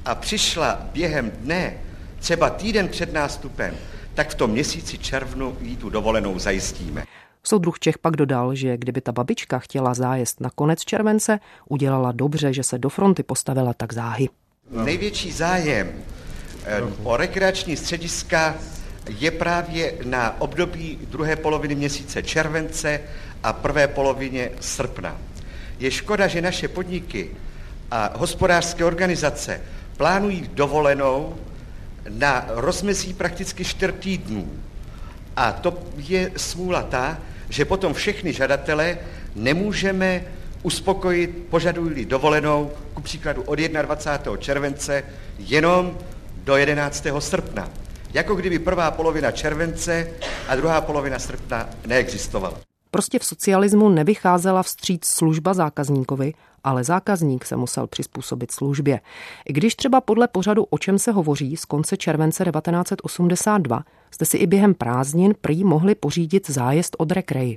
a 0.04 0.14
přišla 0.14 0.80
během 0.92 1.30
dne, 1.30 1.74
třeba 2.18 2.50
týden 2.50 2.88
před 2.88 3.12
nástupem, 3.12 3.76
tak 4.14 4.30
v 4.30 4.34
tom 4.34 4.50
měsíci 4.50 4.98
červnu 4.98 5.56
jí 5.60 5.76
tu 5.76 5.90
dovolenou 5.90 6.38
zajistíme. 6.38 7.04
Soudruh 7.44 7.78
Čech 7.78 7.98
pak 7.98 8.16
dodal, 8.16 8.54
že 8.54 8.76
kdyby 8.76 9.00
ta 9.00 9.12
babička 9.12 9.58
chtěla 9.58 9.94
zájezd 9.94 10.40
na 10.40 10.50
konec 10.54 10.80
července, 10.80 11.40
udělala 11.68 12.12
dobře, 12.12 12.52
že 12.52 12.62
se 12.62 12.78
do 12.78 12.88
fronty 12.88 13.22
postavila 13.22 13.74
tak 13.74 13.92
záhy. 13.92 14.28
Největší 14.70 15.32
zájem 15.32 15.92
eh, 16.64 16.82
o 17.04 17.16
rekreační 17.16 17.76
střediska 17.76 18.54
je 19.18 19.30
právě 19.30 19.94
na 20.04 20.40
období 20.40 20.98
druhé 21.02 21.36
poloviny 21.36 21.74
měsíce 21.74 22.22
července 22.22 23.00
a 23.42 23.52
prvé 23.52 23.88
polovině 23.88 24.50
srpna. 24.60 25.16
Je 25.78 25.90
škoda, 25.90 26.26
že 26.26 26.42
naše 26.42 26.68
podniky 26.68 27.30
a 27.90 28.18
hospodářské 28.18 28.84
organizace 28.84 29.60
plánují 29.96 30.50
dovolenou 30.54 31.36
na 32.08 32.44
rozmezí 32.48 33.14
prakticky 33.14 33.64
čtyř 33.64 33.94
týdnů. 34.00 34.50
A 35.36 35.52
to 35.52 35.78
je 35.96 36.30
smůla 36.36 36.82
ta, 36.82 37.18
že 37.48 37.64
potom 37.64 37.94
všechny 37.94 38.32
žadatele 38.32 38.98
nemůžeme 39.34 40.24
uspokojit, 40.62 41.46
požadují 41.50 42.04
dovolenou, 42.04 42.70
ku 42.94 43.02
příkladu 43.02 43.42
od 43.42 43.58
21. 43.58 44.36
července, 44.36 45.04
jenom 45.38 45.98
do 46.44 46.56
11. 46.56 47.06
srpna. 47.18 47.68
Jako 48.14 48.34
kdyby 48.34 48.58
prvá 48.58 48.90
polovina 48.90 49.30
července 49.30 50.08
a 50.48 50.56
druhá 50.56 50.80
polovina 50.80 51.18
srpna 51.18 51.68
neexistovala. 51.86 52.69
Prostě 52.90 53.18
v 53.18 53.24
socialismu 53.24 53.88
nevycházela 53.88 54.62
vstříc 54.62 55.06
služba 55.06 55.54
zákazníkovi, 55.54 56.32
ale 56.64 56.84
zákazník 56.84 57.44
se 57.44 57.56
musel 57.56 57.86
přizpůsobit 57.86 58.52
službě. 58.52 59.00
I 59.48 59.52
když 59.52 59.74
třeba 59.74 60.00
podle 60.00 60.28
pořadu 60.28 60.64
O 60.64 60.78
čem 60.78 60.98
se 60.98 61.12
hovoří 61.12 61.56
z 61.56 61.64
konce 61.64 61.96
července 61.96 62.44
1982 62.44 63.84
jste 64.10 64.24
si 64.24 64.36
i 64.36 64.46
během 64.46 64.74
prázdnin 64.74 65.34
prý 65.40 65.64
mohli 65.64 65.94
pořídit 65.94 66.50
zájezd 66.50 66.96
od 66.98 67.12
rekreji. 67.12 67.56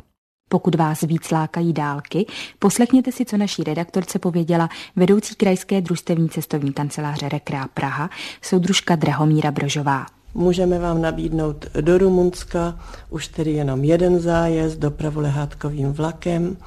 Pokud 0.50 0.76
vás 0.76 1.02
víc 1.02 1.32
lákají 1.32 1.74
dálky, 1.74 2.26
poslechněte 2.60 3.12
si, 3.12 3.26
co 3.26 3.38
naší 3.38 3.64
redaktorce 3.64 4.20
pověděla 4.20 4.70
vedoucí 4.96 5.36
krajské 5.36 5.82
družstevní 5.82 6.30
cestovní 6.30 6.74
kanceláře 6.74 7.30
Rekrea 7.30 7.68
Praha, 7.68 8.10
soudružka 8.42 8.96
Drahomíra 8.96 9.52
Brožová. 9.52 10.06
Můžeme 10.34 10.80
vám 10.80 11.02
nabídnout 11.02 11.66
do 11.82 11.98
Rumunska 11.98 12.80
už 13.10 13.28
tedy 13.28 13.52
jenom 13.52 13.84
jeden 13.84 14.20
zájezd 14.20 14.80
dopravu 14.80 15.20
lehátkovým 15.20 15.94
vlakem 15.94 16.58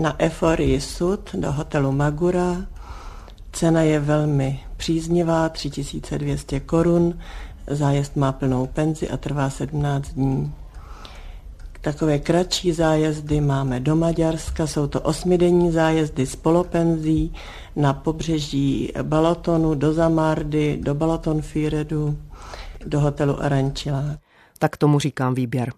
na 0.00 0.22
Eforii 0.22 0.80
Sud 0.80 1.30
do 1.34 1.52
hotelu 1.52 1.92
Magura. 1.92 2.66
Cena 3.52 3.82
je 3.82 4.00
velmi 4.00 4.60
příznivá, 4.76 5.48
3200 5.48 6.60
korun. 6.60 7.18
Zájezd 7.66 8.16
má 8.16 8.32
plnou 8.32 8.66
penzi 8.66 9.08
a 9.08 9.16
trvá 9.16 9.50
17 9.50 10.08
dní. 10.08 10.52
Takové 11.80 12.18
kratší 12.18 12.72
zájezdy 12.72 13.40
máme 13.40 13.80
do 13.80 13.96
Maďarska, 13.96 14.66
jsou 14.66 14.86
to 14.86 15.00
osmidenní 15.00 15.72
zájezdy 15.72 16.26
s 16.26 16.36
polopenzí 16.36 17.32
na 17.76 17.92
pobřeží 17.92 18.92
Balatonu, 19.02 19.74
do 19.74 19.92
Zamardy, 19.92 20.78
do 20.82 20.94
Balaton 20.94 21.42
Fíredu, 21.42 22.16
do 22.86 23.00
hotelu 23.00 23.42
Arančila. 23.42 24.04
Tak 24.58 24.76
tomu 24.76 24.98
říkám 24.98 25.34
výběr. 25.34 25.72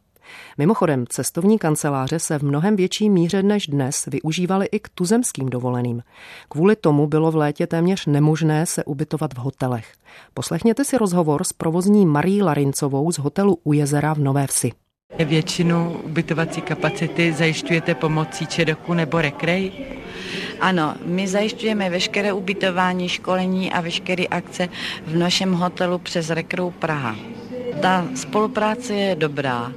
Mimochodem, 0.59 1.05
cestovní 1.09 1.59
kanceláře 1.59 2.19
se 2.19 2.39
v 2.39 2.43
mnohem 2.43 2.77
větší 2.77 3.11
míře 3.11 3.43
než 3.43 3.67
dnes 3.67 4.07
využívaly 4.07 4.67
i 4.67 4.81
k 4.81 4.89
tuzemským 4.89 5.49
dovoleným. 5.49 6.03
Kvůli 6.49 6.77
tomu 6.77 7.07
bylo 7.07 7.31
v 7.31 7.37
létě 7.37 7.67
téměř 7.67 8.07
nemožné 8.07 8.67
se 8.67 8.85
ubytovat 8.85 9.35
v 9.35 9.39
hotelech. 9.39 9.93
Poslechněte 10.35 10.85
si 10.85 10.99
rozhovor 10.99 11.45
s 11.45 11.53
provozní 11.53 12.07
Marí 12.07 12.43
Larincovou 12.43 13.13
z 13.13 13.19
hotelu 13.19 13.59
U 13.65 13.73
jezera 13.73 14.15
v 14.15 14.19
Nové 14.19 14.47
Vsi. 14.47 14.73
Většinu 15.25 16.01
ubytovací 16.05 16.61
kapacity 16.61 17.33
zajišťujete 17.33 17.95
pomocí 17.95 18.47
ČEDOKu 18.47 18.95
nebo 18.95 19.21
rekrej? 19.21 19.73
Ano, 20.61 20.95
my 21.05 21.29
zajišťujeme 21.29 21.91
veškeré 21.91 22.33
ubytování, 22.33 23.09
školení 23.09 23.73
a 23.73 23.81
veškeré 23.81 24.25
akce 24.25 24.69
v 25.07 25.17
našem 25.17 25.53
hotelu 25.53 25.99
přes 25.99 26.31
Rekrou 26.31 26.71
Praha. 26.71 27.36
Ta 27.81 28.05
spolupráce 28.15 28.95
je 28.95 29.15
dobrá, 29.15 29.73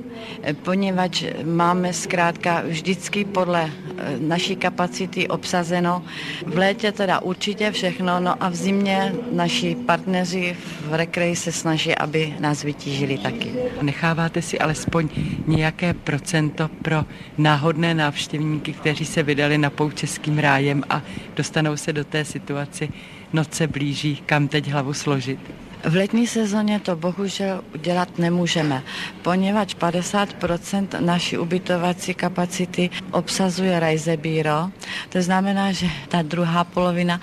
poněvadž 0.63 1.23
máme 1.45 1.93
zkrátka 1.93 2.63
vždycky 2.67 3.25
podle 3.25 3.69
eh, 3.97 4.17
naší 4.19 4.55
kapacity 4.55 5.27
obsazeno. 5.27 6.03
V 6.45 6.57
létě 6.57 6.91
teda 6.91 7.19
určitě 7.19 7.71
všechno, 7.71 8.19
no 8.19 8.43
a 8.43 8.49
v 8.49 8.55
zimě 8.55 9.13
naši 9.31 9.75
partneři 9.75 10.57
v 10.89 10.93
rekreji 10.93 11.35
se 11.35 11.51
snaží, 11.51 11.95
aby 11.95 12.33
nás 12.39 12.63
vytížili 12.63 13.17
taky. 13.17 13.51
Necháváte 13.81 14.41
si 14.41 14.59
alespoň 14.59 15.09
nějaké 15.47 15.93
procento 15.93 16.69
pro 16.81 17.05
náhodné 17.37 17.93
návštěvníky, 17.93 18.73
kteří 18.73 19.05
se 19.05 19.23
vydali 19.23 19.57
na 19.57 19.69
pou 19.69 19.91
českým 19.91 20.39
rájem 20.39 20.83
a 20.89 21.01
dostanou 21.35 21.77
se 21.77 21.93
do 21.93 22.03
té 22.03 22.25
situace, 22.25 22.87
noc 23.33 23.53
se 23.53 23.67
blíží, 23.67 24.15
kam 24.25 24.47
teď 24.47 24.67
hlavu 24.71 24.93
složit? 24.93 25.39
V 25.83 25.95
letní 25.95 26.27
sezóně 26.27 26.79
to 26.79 26.95
bohužel 26.95 27.61
udělat 27.75 28.19
nemůžeme, 28.19 28.83
poněvadž 29.21 29.75
50% 29.75 30.87
naší 30.99 31.37
ubytovací 31.37 32.13
kapacity 32.13 32.89
obsazuje 33.11 33.79
Reisebíro. 33.79 34.69
To 35.09 35.21
znamená, 35.21 35.71
že 35.71 35.87
ta 36.07 36.21
druhá 36.21 36.63
polovina 36.63 37.21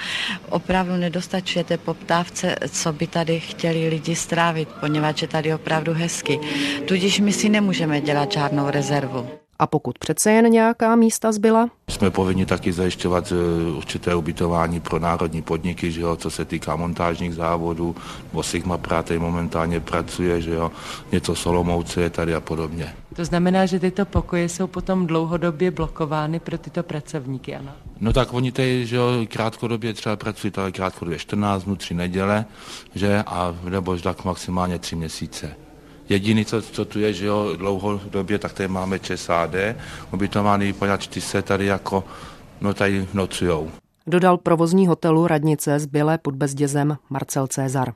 opravdu 0.49 0.97
nedostačuje 0.97 1.65
té 1.65 1.79
poptávce, 1.79 2.57
co 2.71 2.93
by 2.93 3.07
tady 3.07 3.41
chtěli 3.41 3.89
lidi 3.89 4.17
strávit, 4.17 4.69
poněvadž 4.69 5.23
je 5.23 5.29
tady 5.29 5.55
opravdu 5.55 5.95
hezky. 5.95 6.41
Tudíž 6.85 7.21
my 7.21 7.33
si 7.33 7.49
nemůžeme 7.49 8.01
dělat 8.01 8.33
žádnou 8.33 8.71
rezervu. 8.71 9.46
A 9.59 9.67
pokud 9.67 9.99
přece 9.99 10.31
jen 10.33 10.51
nějaká 10.51 10.97
místa 10.97 11.33
zbyla? 11.33 11.69
Jsme 11.91 12.11
povinni 12.11 12.47
taky 12.47 12.73
zajišťovat 12.73 13.33
e, 13.33 13.71
určité 13.71 14.15
ubytování 14.15 14.81
pro 14.81 14.99
národní 14.99 15.43
podniky, 15.43 15.93
že 15.93 16.01
jo, 16.01 16.17
co 16.17 16.31
se 16.31 16.45
týká 16.45 16.77
montážních 16.77 17.35
závodů, 17.35 17.97
bo 18.33 18.43
Sigma 18.43 18.79
Práte 18.79 19.19
momentálně 19.19 19.81
pracuje, 19.81 20.41
že 20.41 20.55
jo, 20.55 20.73
něco 21.13 21.35
Solomouce 21.35 22.01
je 22.01 22.11
tady 22.11 22.35
a 22.35 22.41
podobně. 22.41 22.95
To 23.17 23.25
znamená, 23.25 23.67
že 23.67 23.81
tyto 23.81 24.05
pokoje 24.05 24.49
jsou 24.49 24.67
potom 24.67 25.07
dlouhodobě 25.07 25.71
blokovány 25.71 26.41
pro 26.41 26.59
tyto 26.59 26.83
pracovníky, 26.83 27.57
ano? 27.57 27.73
No 28.01 28.13
tak 28.13 28.35
oni 28.35 28.53
tady, 28.53 28.87
že 28.87 28.97
jo, 28.97 29.09
krátkodobě 29.29 29.95
třeba 29.95 30.17
pracují 30.17 30.51
tady 30.51 30.73
krátkodobě 30.73 31.19
14 31.19 31.65
dnů, 31.65 31.77
3 31.77 31.95
neděle, 31.95 32.45
že, 32.95 33.23
a 33.27 33.55
nebo 33.69 33.97
tak 33.97 34.25
maximálně 34.25 34.79
3 34.79 34.97
měsíce. 34.97 35.66
Jediný, 36.09 36.45
co, 36.45 36.63
co 36.63 36.85
tu 36.85 36.99
je, 37.01 37.13
že 37.13 37.27
jo, 37.27 37.57
dlouhodobě, 37.57 38.39
tak 38.39 38.53
tady 38.53 38.69
máme 38.69 38.99
ČSAD, 38.99 39.51
ubytovaný 40.13 40.73
poněvadž 40.73 41.09
se 41.19 41.43
tady 41.43 41.67
jako, 41.67 42.05
no 42.61 42.75
tady 42.75 43.09
nocujou. 43.15 43.71
Dodal 44.07 44.37
provozní 44.37 44.87
hotelu 44.87 45.27
radnice 45.27 45.79
z 45.79 45.87
Bělé 45.87 46.19
pod 46.19 46.35
Bezdězem 46.35 46.97
Marcel 47.11 47.47
Cezar. 47.47 47.93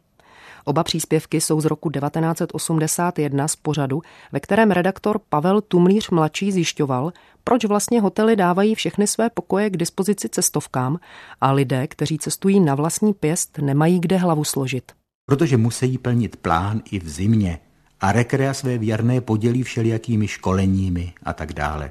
Oba 0.65 0.85
příspěvky 0.85 1.41
jsou 1.41 1.61
z 1.61 1.65
roku 1.65 1.91
1981 1.91 3.49
z 3.49 3.57
pořadu, 3.57 4.03
ve 4.33 4.41
kterém 4.41 4.71
redaktor 4.71 5.21
Pavel 5.29 5.61
Tumlíř 5.61 6.11
mladší 6.11 6.53
zjišťoval, 6.53 7.13
proč 7.45 7.65
vlastně 7.65 8.01
hotely 8.01 8.37
dávají 8.37 8.75
všechny 8.75 9.07
své 9.07 9.31
pokoje 9.31 9.71
k 9.71 9.77
dispozici 9.77 10.29
cestovkám 10.29 10.99
a 11.41 11.53
lidé, 11.53 11.87
kteří 11.87 12.19
cestují 12.19 12.61
na 12.61 12.75
vlastní 12.75 13.15
pěst, 13.15 13.59
nemají 13.59 14.01
kde 14.01 14.17
hlavu 14.17 14.45
složit. 14.45 14.93
Protože 15.27 15.57
musí 15.57 15.99
plnit 15.99 16.37
plán 16.37 16.81
i 16.91 16.99
v 16.99 17.09
zimě 17.09 17.59
a 18.01 18.13
rekrea 18.13 18.55
své 18.55 18.79
věrné 18.79 19.21
podělí 19.21 19.63
všelijakými 19.63 20.29
školeními 20.29 21.13
a 21.23 21.33
tak 21.33 21.53
dále. 21.53 21.91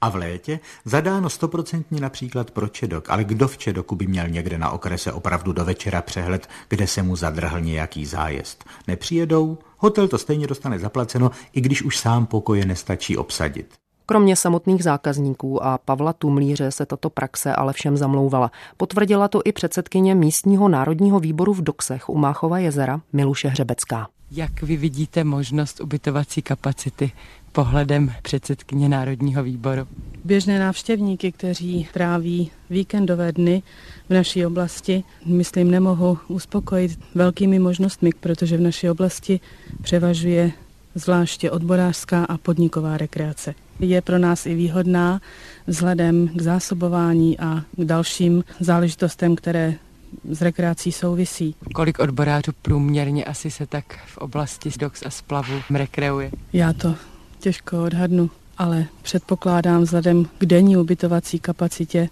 A 0.00 0.08
v 0.08 0.16
létě 0.16 0.60
zadáno 0.84 1.30
stoprocentně 1.30 2.00
například 2.00 2.50
pro 2.50 2.68
Čedok, 2.68 3.10
ale 3.10 3.24
kdo 3.24 3.48
v 3.48 3.58
Čedoku 3.58 3.96
by 3.96 4.06
měl 4.06 4.28
někde 4.28 4.58
na 4.58 4.70
okrese 4.70 5.12
opravdu 5.12 5.52
do 5.52 5.64
večera 5.64 6.02
přehled, 6.02 6.48
kde 6.68 6.86
se 6.86 7.02
mu 7.02 7.16
zadrhl 7.16 7.60
nějaký 7.60 8.06
zájezd. 8.06 8.64
Nepřijedou, 8.86 9.58
hotel 9.78 10.08
to 10.08 10.18
stejně 10.18 10.46
dostane 10.46 10.78
zaplaceno, 10.78 11.30
i 11.52 11.60
když 11.60 11.82
už 11.82 11.98
sám 11.98 12.26
pokoje 12.26 12.66
nestačí 12.66 13.16
obsadit. 13.16 13.74
Kromě 14.06 14.36
samotných 14.36 14.84
zákazníků 14.84 15.64
a 15.64 15.78
Pavla 15.78 16.12
Tumlíře 16.12 16.70
se 16.70 16.86
tato 16.86 17.10
praxe 17.10 17.54
ale 17.54 17.72
všem 17.72 17.96
zamlouvala. 17.96 18.50
Potvrdila 18.76 19.28
to 19.28 19.40
i 19.44 19.52
předsedkyně 19.52 20.14
místního 20.14 20.68
národního 20.68 21.20
výboru 21.20 21.54
v 21.54 21.62
Doksech 21.62 22.08
u 22.08 22.18
Máchova 22.18 22.58
jezera 22.58 23.00
Miluše 23.12 23.48
Hřebecká. 23.48 24.08
Jak 24.30 24.62
vy 24.62 24.76
vidíte 24.76 25.24
možnost 25.24 25.80
ubytovací 25.80 26.42
kapacity 26.42 27.12
pohledem 27.52 28.12
předsedkyně 28.22 28.88
Národního 28.88 29.42
výboru? 29.42 29.86
Běžné 30.24 30.58
návštěvníky, 30.58 31.32
kteří 31.32 31.88
tráví 31.92 32.50
víkendové 32.70 33.32
dny 33.32 33.62
v 34.08 34.14
naší 34.14 34.46
oblasti, 34.46 35.04
myslím, 35.26 35.70
nemohu 35.70 36.18
uspokojit 36.28 37.00
velkými 37.14 37.58
možnostmi, 37.58 38.10
protože 38.20 38.56
v 38.56 38.60
naší 38.60 38.90
oblasti 38.90 39.40
převažuje 39.82 40.52
zvláště 40.94 41.50
odborářská 41.50 42.24
a 42.24 42.38
podniková 42.38 42.96
rekreace. 42.96 43.54
Je 43.80 44.02
pro 44.02 44.18
nás 44.18 44.46
i 44.46 44.54
výhodná 44.54 45.20
vzhledem 45.66 46.28
k 46.28 46.40
zásobování 46.40 47.38
a 47.38 47.64
k 47.76 47.84
dalším 47.84 48.44
záležitostem, 48.60 49.36
které 49.36 49.74
s 50.30 50.42
rekreací 50.42 50.92
souvisí. 50.92 51.54
Kolik 51.74 51.98
odborářů 51.98 52.52
průměrně 52.62 53.24
asi 53.24 53.50
se 53.50 53.66
tak 53.66 53.84
v 54.06 54.18
oblasti 54.18 54.70
dox 54.78 55.02
a 55.06 55.10
splavu 55.10 55.54
rekreuje? 55.74 56.30
Já 56.52 56.72
to 56.72 56.94
těžko 57.38 57.84
odhadnu, 57.84 58.30
ale 58.58 58.86
předpokládám 59.02 59.82
vzhledem 59.82 60.24
k 60.38 60.46
denní 60.46 60.76
ubytovací 60.76 61.38
kapacitě, 61.38 62.08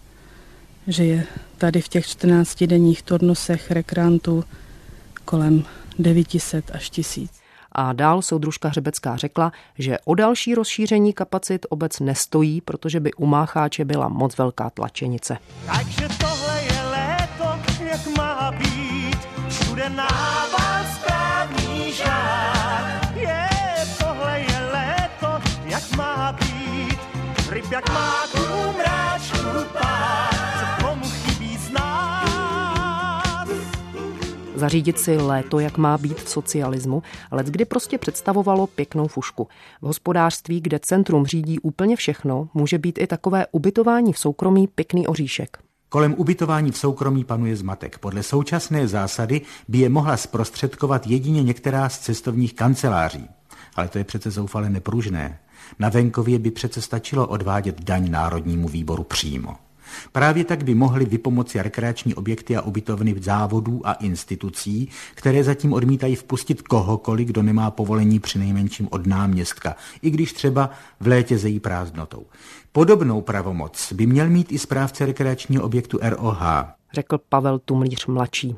že 0.86 1.04
je 1.04 1.26
tady 1.58 1.80
v 1.80 1.88
těch 1.88 2.06
14 2.06 2.62
denních 2.64 3.02
turnusech 3.02 3.70
rekreantů 3.70 4.44
kolem 5.24 5.64
900 5.98 6.70
až 6.70 6.90
1000. 6.90 7.30
A 7.72 7.92
dál 7.92 8.22
soudružka 8.22 8.68
Hřebecká 8.68 9.16
řekla, 9.16 9.52
že 9.78 9.98
o 10.04 10.14
další 10.14 10.54
rozšíření 10.54 11.12
kapacit 11.12 11.66
obec 11.68 12.00
nestojí, 12.00 12.60
protože 12.60 13.00
by 13.00 13.12
u 13.12 13.26
Mácháče 13.26 13.84
byla 13.84 14.08
moc 14.08 14.38
velká 14.38 14.70
tlačenice. 14.70 15.38
Takže 15.66 16.08
tohle 16.20 16.25
všude 19.76 19.90
nával 19.96 20.84
správný 20.96 21.92
žár. 21.92 23.00
Je, 23.14 23.48
tohle 23.98 24.40
je 24.40 24.70
léto, 24.72 25.28
jak 25.64 25.96
má 25.96 26.32
být, 26.32 26.98
ryb 27.50 27.72
jak 27.72 27.88
má 27.88 28.26
Zařídit 34.54 34.98
si 34.98 35.16
léto, 35.16 35.58
jak 35.60 35.78
má 35.78 35.98
být 35.98 36.20
v 36.20 36.28
socialismu, 36.28 37.02
ale 37.30 37.44
kdy 37.44 37.64
prostě 37.64 37.98
představovalo 37.98 38.66
pěknou 38.66 39.08
fušku. 39.08 39.48
V 39.82 39.86
hospodářství, 39.86 40.60
kde 40.60 40.78
centrum 40.78 41.26
řídí 41.26 41.58
úplně 41.58 41.96
všechno, 41.96 42.48
může 42.54 42.78
být 42.78 42.98
i 42.98 43.06
takové 43.06 43.46
ubytování 43.52 44.12
v 44.12 44.18
soukromí 44.18 44.66
pěkný 44.66 45.06
oříšek. 45.06 45.65
Kolem 45.88 46.14
ubytování 46.14 46.70
v 46.70 46.78
soukromí 46.78 47.24
panuje 47.24 47.56
zmatek. 47.56 47.98
Podle 47.98 48.22
současné 48.22 48.88
zásady 48.88 49.40
by 49.68 49.78
je 49.78 49.88
mohla 49.88 50.16
zprostředkovat 50.16 51.06
jedině 51.06 51.42
některá 51.42 51.88
z 51.88 51.98
cestovních 51.98 52.54
kanceláří. 52.54 53.28
Ale 53.76 53.88
to 53.88 53.98
je 53.98 54.04
přece 54.04 54.30
zoufale 54.30 54.70
nepružné. 54.70 55.38
Na 55.78 55.88
venkově 55.88 56.38
by 56.38 56.50
přece 56.50 56.82
stačilo 56.82 57.26
odvádět 57.26 57.80
daň 57.84 58.10
Národnímu 58.10 58.68
výboru 58.68 59.04
přímo. 59.04 59.65
Právě 60.12 60.44
tak 60.44 60.64
by 60.64 60.74
mohly 60.74 61.04
vypomoci 61.04 61.62
rekreační 61.62 62.14
objekty 62.14 62.56
a 62.56 62.62
ubytovny 62.62 63.14
v 63.14 63.22
závodů 63.22 63.80
a 63.84 63.92
institucí, 63.92 64.88
které 65.14 65.44
zatím 65.44 65.72
odmítají 65.72 66.16
vpustit 66.16 66.62
kohokoliv, 66.62 67.28
kdo 67.28 67.42
nemá 67.42 67.70
povolení 67.70 68.20
při 68.20 68.38
nejmenším 68.38 68.88
od 68.90 69.06
náměstka, 69.06 69.76
i 70.02 70.10
když 70.10 70.32
třeba 70.32 70.70
v 71.00 71.06
létě 71.06 71.38
zejí 71.38 71.60
prázdnotou. 71.60 72.26
Podobnou 72.72 73.20
pravomoc 73.20 73.92
by 73.92 74.06
měl 74.06 74.28
mít 74.28 74.52
i 74.52 74.58
správce 74.58 75.06
rekreačního 75.06 75.62
objektu 75.62 75.98
ROH. 76.02 76.42
Řekl 76.92 77.18
Pavel 77.28 77.58
Tumlíř 77.58 78.06
mladší. 78.06 78.56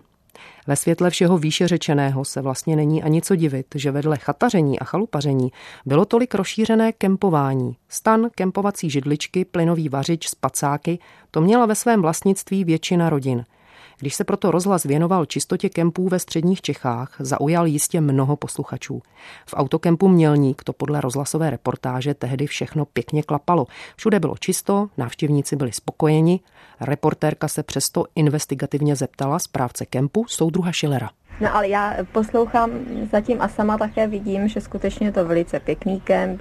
Ve 0.68 0.76
světle 0.76 1.10
všeho 1.10 1.38
výše 1.38 1.68
řečeného 1.68 2.24
se 2.24 2.40
vlastně 2.40 2.76
není 2.76 3.02
ani 3.02 3.22
co 3.22 3.36
divit, 3.36 3.66
že 3.74 3.90
vedle 3.90 4.16
chataření 4.16 4.78
a 4.78 4.84
chalupaření 4.84 5.52
bylo 5.86 6.04
tolik 6.04 6.34
rozšířené 6.34 6.92
kempování. 6.92 7.76
Stan, 7.88 8.28
kempovací 8.34 8.90
židličky, 8.90 9.44
plynový 9.44 9.88
vařič, 9.88 10.28
spacáky, 10.28 10.98
to 11.30 11.40
měla 11.40 11.66
ve 11.66 11.74
svém 11.74 12.02
vlastnictví 12.02 12.64
většina 12.64 13.10
rodin– 13.10 13.44
když 13.98 14.14
se 14.14 14.24
proto 14.24 14.50
rozhlas 14.50 14.84
věnoval 14.84 15.26
čistotě 15.26 15.68
kempů 15.68 16.08
ve 16.08 16.18
středních 16.18 16.60
Čechách, 16.60 17.16
zaujal 17.18 17.66
jistě 17.66 18.00
mnoho 18.00 18.36
posluchačů. 18.36 19.02
V 19.46 19.54
autokempu 19.54 20.08
Mělník 20.08 20.64
to 20.64 20.72
podle 20.72 21.00
rozhlasové 21.00 21.50
reportáže 21.50 22.14
tehdy 22.14 22.46
všechno 22.46 22.84
pěkně 22.84 23.22
klapalo. 23.22 23.66
Všude 23.96 24.20
bylo 24.20 24.34
čisto, 24.40 24.88
návštěvníci 24.96 25.56
byli 25.56 25.72
spokojeni. 25.72 26.40
Reportérka 26.80 27.48
se 27.48 27.62
přesto 27.62 28.04
investigativně 28.14 28.96
zeptala 28.96 29.38
správce 29.38 29.86
kempu 29.86 30.24
soudruha 30.28 30.72
Schillera. 30.72 31.10
No 31.40 31.54
ale 31.54 31.68
já 31.68 31.96
poslouchám 32.12 32.70
zatím 33.12 33.42
a 33.42 33.48
sama 33.48 33.78
také 33.78 34.06
vidím, 34.06 34.48
že 34.48 34.60
skutečně 34.60 35.06
je 35.06 35.12
to 35.12 35.24
velice 35.24 35.60
pěkný 35.60 36.00
kemp, 36.00 36.40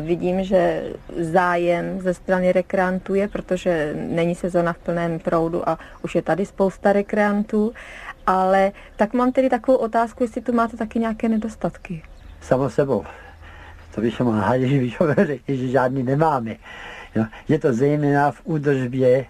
vidím, 0.00 0.44
že 0.44 0.82
zájem 1.18 2.00
ze 2.00 2.14
strany 2.14 2.52
rekreantů 2.52 3.14
je, 3.14 3.28
protože 3.28 3.94
není 3.96 4.34
sezona 4.34 4.72
v 4.72 4.78
plném 4.78 5.18
proudu 5.18 5.68
a 5.68 5.78
už 6.02 6.14
je 6.14 6.22
tady 6.22 6.46
spousta 6.46 6.92
rekreantů. 6.92 7.72
Ale 8.26 8.72
tak 8.96 9.12
mám 9.12 9.32
tedy 9.32 9.50
takovou 9.50 9.78
otázku, 9.78 10.22
jestli 10.22 10.40
tu 10.40 10.52
máte 10.52 10.76
taky 10.76 10.98
nějaké 10.98 11.28
nedostatky. 11.28 12.02
Samo 12.40 12.70
sebou. 12.70 13.04
To 13.94 14.00
bychom 14.00 14.26
mohli 14.26 14.90
řekli, 15.16 15.56
že 15.56 15.68
žádný 15.68 16.02
nemáme. 16.02 16.56
Je 17.48 17.58
to 17.58 17.72
zejména 17.72 18.30
v 18.30 18.40
údržbě 18.44 19.24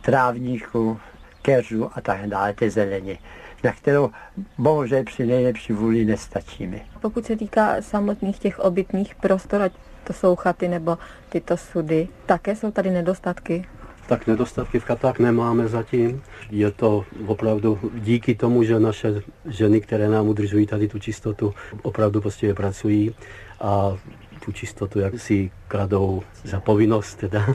trávníků, 0.00 1.00
keřů 1.42 1.90
a 1.94 2.00
tak 2.00 2.26
dále, 2.26 2.52
té 2.52 2.70
zeleně 2.70 3.18
na 3.64 3.72
kterou 3.72 4.10
bohužel 4.58 5.04
při 5.04 5.26
nejlepší 5.26 5.72
vůli 5.72 6.04
nestačíme. 6.04 6.80
Pokud 7.00 7.26
se 7.26 7.36
týká 7.36 7.82
samotných 7.82 8.38
těch 8.38 8.58
obytných 8.58 9.14
prostor, 9.14 9.62
ať 9.62 9.72
to 10.04 10.12
jsou 10.12 10.36
chaty 10.36 10.68
nebo 10.68 10.98
tyto 11.28 11.56
sudy, 11.56 12.08
také 12.26 12.56
jsou 12.56 12.70
tady 12.70 12.90
nedostatky? 12.90 13.64
Tak 14.06 14.26
nedostatky 14.26 14.80
v 14.80 14.84
katách 14.84 15.18
nemáme 15.18 15.68
zatím. 15.68 16.22
Je 16.50 16.70
to 16.70 17.04
opravdu 17.26 17.78
díky 17.94 18.34
tomu, 18.34 18.62
že 18.62 18.80
naše 18.80 19.22
ženy, 19.46 19.80
které 19.80 20.08
nám 20.08 20.28
udržují 20.28 20.66
tady 20.66 20.88
tu 20.88 20.98
čistotu, 20.98 21.54
opravdu 21.82 22.20
prostě 22.20 22.54
pracují 22.54 23.14
a 23.60 23.96
tu 24.44 24.52
čistotu 24.52 25.00
jak 25.00 25.20
si 25.20 25.50
kladou 25.68 26.22
za 26.44 26.60
povinnost. 26.60 27.14
Teda. 27.14 27.46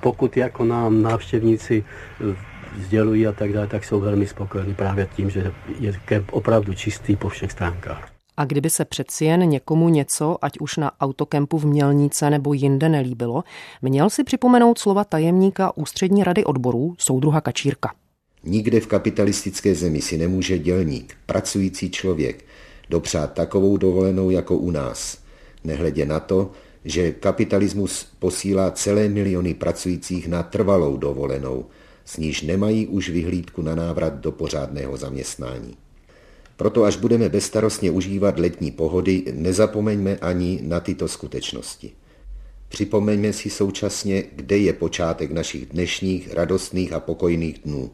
Pokud 0.00 0.36
jako 0.36 0.64
nám 0.64 1.02
návštěvníci 1.02 1.84
sdělují 2.78 3.26
a 3.26 3.32
tak 3.32 3.52
dále, 3.52 3.66
tak 3.66 3.84
jsou 3.84 4.00
velmi 4.00 4.26
spokojení 4.26 4.74
právě 4.74 5.08
tím, 5.16 5.30
že 5.30 5.52
je 5.80 5.92
kemp 6.04 6.32
opravdu 6.32 6.74
čistý 6.74 7.16
po 7.16 7.28
všech 7.28 7.52
stránkách. 7.52 8.08
A 8.36 8.44
kdyby 8.44 8.70
se 8.70 8.84
přeci 8.84 9.24
jen 9.24 9.40
někomu 9.40 9.88
něco, 9.88 10.36
ať 10.42 10.58
už 10.60 10.76
na 10.76 11.00
autokempu 11.00 11.58
v 11.58 11.66
Mělnice 11.66 12.30
nebo 12.30 12.52
jinde 12.52 12.88
nelíbilo, 12.88 13.44
měl 13.82 14.10
si 14.10 14.24
připomenout 14.24 14.78
slova 14.78 15.04
tajemníka 15.04 15.76
Ústřední 15.76 16.24
rady 16.24 16.44
odborů 16.44 16.94
soudruha 16.98 17.40
Kačírka. 17.40 17.94
Nikde 18.44 18.80
v 18.80 18.86
kapitalistické 18.86 19.74
zemi 19.74 20.02
si 20.02 20.18
nemůže 20.18 20.58
dělník, 20.58 21.16
pracující 21.26 21.90
člověk, 21.90 22.44
dopřát 22.90 23.32
takovou 23.32 23.76
dovolenou 23.76 24.30
jako 24.30 24.56
u 24.56 24.70
nás. 24.70 25.18
Nehledě 25.64 26.06
na 26.06 26.20
to, 26.20 26.50
že 26.84 27.12
kapitalismus 27.12 28.08
posílá 28.18 28.70
celé 28.70 29.08
miliony 29.08 29.54
pracujících 29.54 30.28
na 30.28 30.42
trvalou 30.42 30.96
dovolenou, 30.96 31.66
s 32.04 32.16
níž 32.16 32.42
nemají 32.42 32.86
už 32.86 33.10
vyhlídku 33.10 33.62
na 33.62 33.74
návrat 33.74 34.14
do 34.14 34.32
pořádného 34.32 34.96
zaměstnání. 34.96 35.76
Proto 36.56 36.84
až 36.84 36.96
budeme 36.96 37.28
bezstarostně 37.28 37.90
užívat 37.90 38.38
letní 38.38 38.70
pohody, 38.70 39.24
nezapomeňme 39.32 40.16
ani 40.16 40.60
na 40.62 40.80
tyto 40.80 41.08
skutečnosti. 41.08 41.92
Připomeňme 42.68 43.32
si 43.32 43.50
současně, 43.50 44.24
kde 44.32 44.58
je 44.58 44.72
počátek 44.72 45.30
našich 45.30 45.66
dnešních 45.66 46.32
radostných 46.32 46.92
a 46.92 47.00
pokojných 47.00 47.58
dnů. 47.58 47.90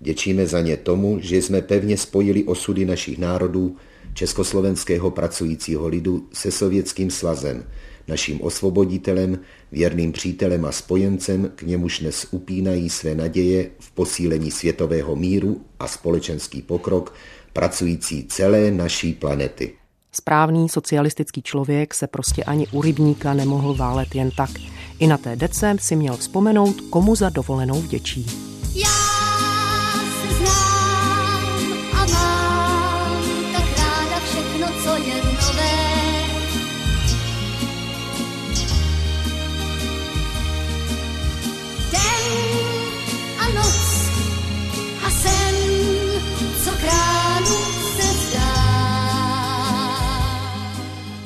Děčíme 0.00 0.46
za 0.46 0.60
ně 0.60 0.76
tomu, 0.76 1.18
že 1.20 1.36
jsme 1.36 1.62
pevně 1.62 1.96
spojili 1.96 2.44
osudy 2.44 2.84
našich 2.84 3.18
národů, 3.18 3.76
československého 4.14 5.10
pracujícího 5.10 5.88
lidu 5.88 6.28
se 6.32 6.50
sovětským 6.50 7.10
svazem, 7.10 7.64
naším 8.10 8.42
osvoboditelem, 8.42 9.38
věrným 9.72 10.12
přítelem 10.12 10.64
a 10.64 10.72
spojencem, 10.72 11.50
k 11.54 11.62
němuž 11.62 11.98
dnes 11.98 12.26
upínají 12.30 12.90
své 12.90 13.14
naděje 13.14 13.70
v 13.78 13.90
posílení 13.90 14.50
světového 14.50 15.16
míru 15.16 15.60
a 15.78 15.88
společenský 15.88 16.62
pokrok 16.62 17.14
pracující 17.52 18.24
celé 18.24 18.70
naší 18.70 19.12
planety. 19.12 19.72
Správný 20.12 20.68
socialistický 20.68 21.42
člověk 21.42 21.94
se 21.94 22.06
prostě 22.06 22.44
ani 22.44 22.66
u 22.72 22.82
rybníka 22.82 23.34
nemohl 23.34 23.74
válet 23.74 24.14
jen 24.14 24.30
tak. 24.30 24.50
I 24.98 25.06
na 25.06 25.18
té 25.18 25.36
dece 25.36 25.76
si 25.80 25.96
měl 25.96 26.16
vzpomenout, 26.16 26.80
komu 26.80 27.14
za 27.14 27.30
dovolenou 27.30 27.80
vděčí. 27.80 28.26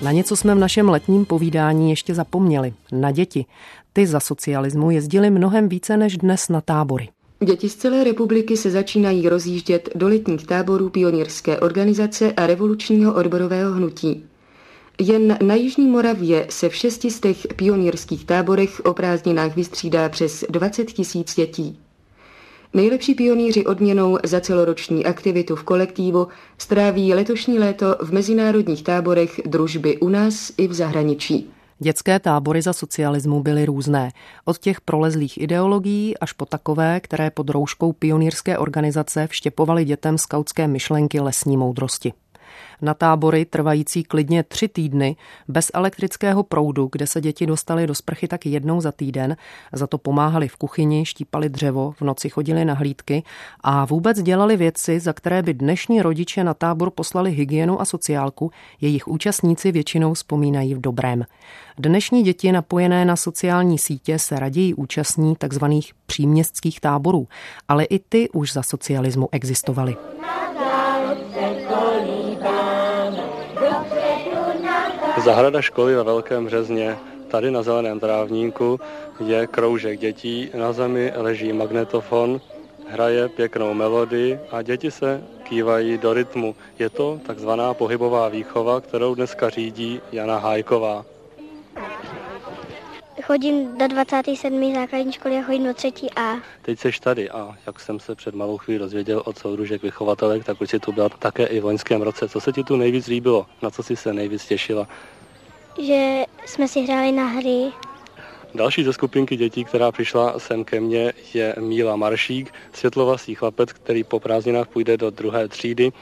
Na 0.05 0.13
něco 0.13 0.37
jsme 0.37 0.55
v 0.55 0.59
našem 0.59 0.89
letním 0.89 1.25
povídání 1.25 1.91
ještě 1.91 2.15
zapomněli. 2.15 2.73
Na 2.93 3.11
děti. 3.11 3.47
Ty 3.93 4.07
za 4.07 4.21
socialismu 4.21 4.91
jezdili 4.91 5.31
mnohem 5.31 5.69
více 5.69 5.97
než 5.97 6.17
dnes 6.17 6.49
na 6.49 6.61
tábory. 6.61 7.09
Děti 7.45 7.69
z 7.69 7.77
celé 7.77 8.05
republiky 8.05 8.57
se 8.57 8.71
začínají 8.71 9.29
rozjíždět 9.29 9.89
do 9.95 10.09
letních 10.09 10.47
táborů 10.47 10.91
pionýrské 10.91 11.61
organizace 11.61 12.33
a 12.33 12.47
revolučního 12.47 13.15
odborového 13.15 13.73
hnutí. 13.73 14.25
Jen 15.01 15.39
na 15.43 15.55
Jižní 15.55 15.87
Moravě 15.87 16.47
se 16.51 16.69
v 16.69 16.75
šestistech 16.75 17.47
pionýrských 17.57 18.25
táborech 18.25 18.81
o 18.85 18.95
prázdninách 18.95 19.57
vystřídá 19.57 20.09
přes 20.09 20.45
20 20.51 20.85
tisíc 20.85 21.35
dětí. 21.35 21.79
Nejlepší 22.75 23.15
pionýři 23.15 23.67
odměnou 23.67 24.19
za 24.25 24.41
celoroční 24.41 25.07
aktivitu 25.07 25.57
v 25.57 25.65
kolektívu 25.65 26.29
stráví 26.59 27.15
letošní 27.15 27.59
léto 27.59 27.97
v 28.01 28.13
mezinárodních 28.13 28.83
táborech 28.83 29.41
družby 29.47 29.97
u 29.97 30.09
nás 30.09 30.53
i 30.57 30.69
v 30.69 30.75
zahraničí. 30.75 31.51
Dětské 31.79 32.21
tábory 32.21 32.63
za 32.63 32.73
socialismu 32.73 33.43
byly 33.43 33.65
různé. 33.65 34.11
Od 34.45 34.59
těch 34.59 34.81
prolezlých 34.81 35.41
ideologií 35.41 36.19
až 36.19 36.33
po 36.33 36.47
takové, 36.47 37.01
které 37.01 37.31
pod 37.31 37.51
rouškou 37.51 37.93
pionýrské 37.93 38.59
organizace 38.59 39.27
vštěpovaly 39.27 39.85
dětem 39.85 40.19
skautské 40.19 40.69
myšlenky 40.69 41.21
lesní 41.21 41.57
moudrosti 41.57 42.13
na 42.83 42.95
tábory 42.95 43.45
trvající 43.45 44.05
klidně 44.05 44.43
tři 44.43 44.69
týdny 44.69 45.17
bez 45.49 45.71
elektrického 45.75 46.43
proudu, 46.43 46.89
kde 46.93 47.07
se 47.07 47.21
děti 47.21 47.47
dostaly 47.47 47.87
do 47.87 47.95
sprchy 47.95 48.29
tak 48.29 48.47
jednou 48.47 48.81
za 48.81 48.93
týden, 48.93 49.37
za 49.73 49.87
to 49.87 49.99
pomáhali 49.99 50.49
v 50.49 50.57
kuchyni, 50.57 51.07
štípali 51.07 51.49
dřevo, 51.49 51.93
v 51.93 52.01
noci 52.01 52.31
chodili 52.31 52.65
na 52.65 52.75
hlídky 52.75 53.23
a 53.61 53.85
vůbec 53.85 54.23
dělali 54.23 54.57
věci, 54.57 55.01
za 55.01 55.13
které 55.13 55.43
by 55.43 55.55
dnešní 55.55 56.03
rodiče 56.03 56.45
na 56.45 56.55
tábor 56.55 56.91
poslali 56.91 57.31
hygienu 57.31 57.81
a 57.81 57.85
sociálku, 57.85 58.51
jejich 58.81 59.09
účastníci 59.09 59.73
většinou 59.73 60.15
vzpomínají 60.15 60.75
v 60.75 60.81
dobrém. 60.81 61.25
Dnešní 61.79 62.23
děti 62.23 62.53
napojené 62.53 63.05
na 63.05 63.17
sociální 63.17 63.79
sítě 63.79 64.19
se 64.19 64.39
raději 64.39 64.75
účastní 64.75 65.37
tzv. 65.37 65.65
příměstských 66.07 66.81
táborů, 66.81 67.29
ale 67.69 67.85
i 67.85 67.99
ty 67.99 68.29
už 68.29 68.53
za 68.53 68.63
socialismu 68.63 69.29
existovaly. 69.33 69.97
Zahrada 75.25 75.63
školy 75.63 75.95
ve 75.95 76.03
Velkém 76.03 76.47
Březně. 76.47 76.99
Tady 77.31 77.51
na 77.51 77.63
zeleném 77.63 78.01
trávníku 78.01 78.81
je 79.27 79.47
kroužek 79.47 80.01
dětí, 80.01 80.51
na 80.55 80.73
zemi 80.73 81.13
leží 81.17 81.53
magnetofon, 81.53 82.41
hraje 82.89 83.29
pěknou 83.29 83.75
melodii 83.75 84.39
a 84.51 84.63
děti 84.63 84.91
se 84.91 85.25
kývají 85.43 85.99
do 85.99 86.15
rytmu. 86.15 86.55
Je 86.79 86.91
to 86.91 87.21
takzvaná 87.27 87.75
pohybová 87.75 88.29
výchova, 88.29 88.81
kterou 88.81 89.15
dneska 89.15 89.51
řídí 89.51 90.01
Jana 90.13 90.39
Hájková. 90.39 91.05
Chodím 93.23 93.79
do 93.79 93.89
27. 93.89 94.75
základní 94.75 95.13
školy 95.13 95.39
a 95.39 95.43
chodím 95.43 95.65
do 95.65 95.75
3. 95.75 95.93
A. 96.17 96.35
Teď 96.63 96.79
jsi 96.79 96.91
tady 97.01 97.31
a 97.31 97.57
jak 97.67 97.81
jsem 97.81 98.01
se 98.01 98.15
před 98.15 98.35
malou 98.35 98.59
chvíli 98.59 98.79
dozvěděl 98.79 99.23
od 99.25 99.39
soudružek 99.39 99.83
vychovatelek, 99.83 100.45
tak 100.45 100.61
už 100.61 100.71
si 100.71 100.79
tu 100.81 100.93
byla 100.93 101.09
také 101.09 101.47
i 101.47 101.61
v 101.61 101.65
loňském 101.65 102.03
roce. 102.03 102.29
Co 102.29 102.41
se 102.41 102.53
ti 102.53 102.65
tu 102.65 102.77
nejvíc 102.77 103.07
líbilo? 103.07 103.47
Na 103.63 103.71
co 103.71 103.83
jsi 103.83 103.97
se 103.97 104.13
nejvíc 104.13 104.47
těšila? 104.47 104.89
Že 105.83 106.25
jsme 106.47 106.69
si 106.69 106.81
hráli 106.81 107.13
na 107.13 107.27
hry. 107.27 107.73
Další 108.55 108.85
ze 108.85 108.93
skupinky 108.93 109.37
dětí, 109.37 109.65
která 109.65 109.93
přišla 109.93 110.39
sem 110.39 110.65
ke 110.65 110.81
mně, 110.81 111.13
je 111.35 111.55
Míla 111.59 111.97
Maršík, 111.97 112.55
světlovasý 112.73 113.35
chlapec, 113.35 113.73
který 113.73 114.05
po 114.05 114.21
prázdninách 114.21 114.69
půjde 114.69 114.97
do 114.97 115.11
druhé 115.11 115.49
třídy 115.49 115.93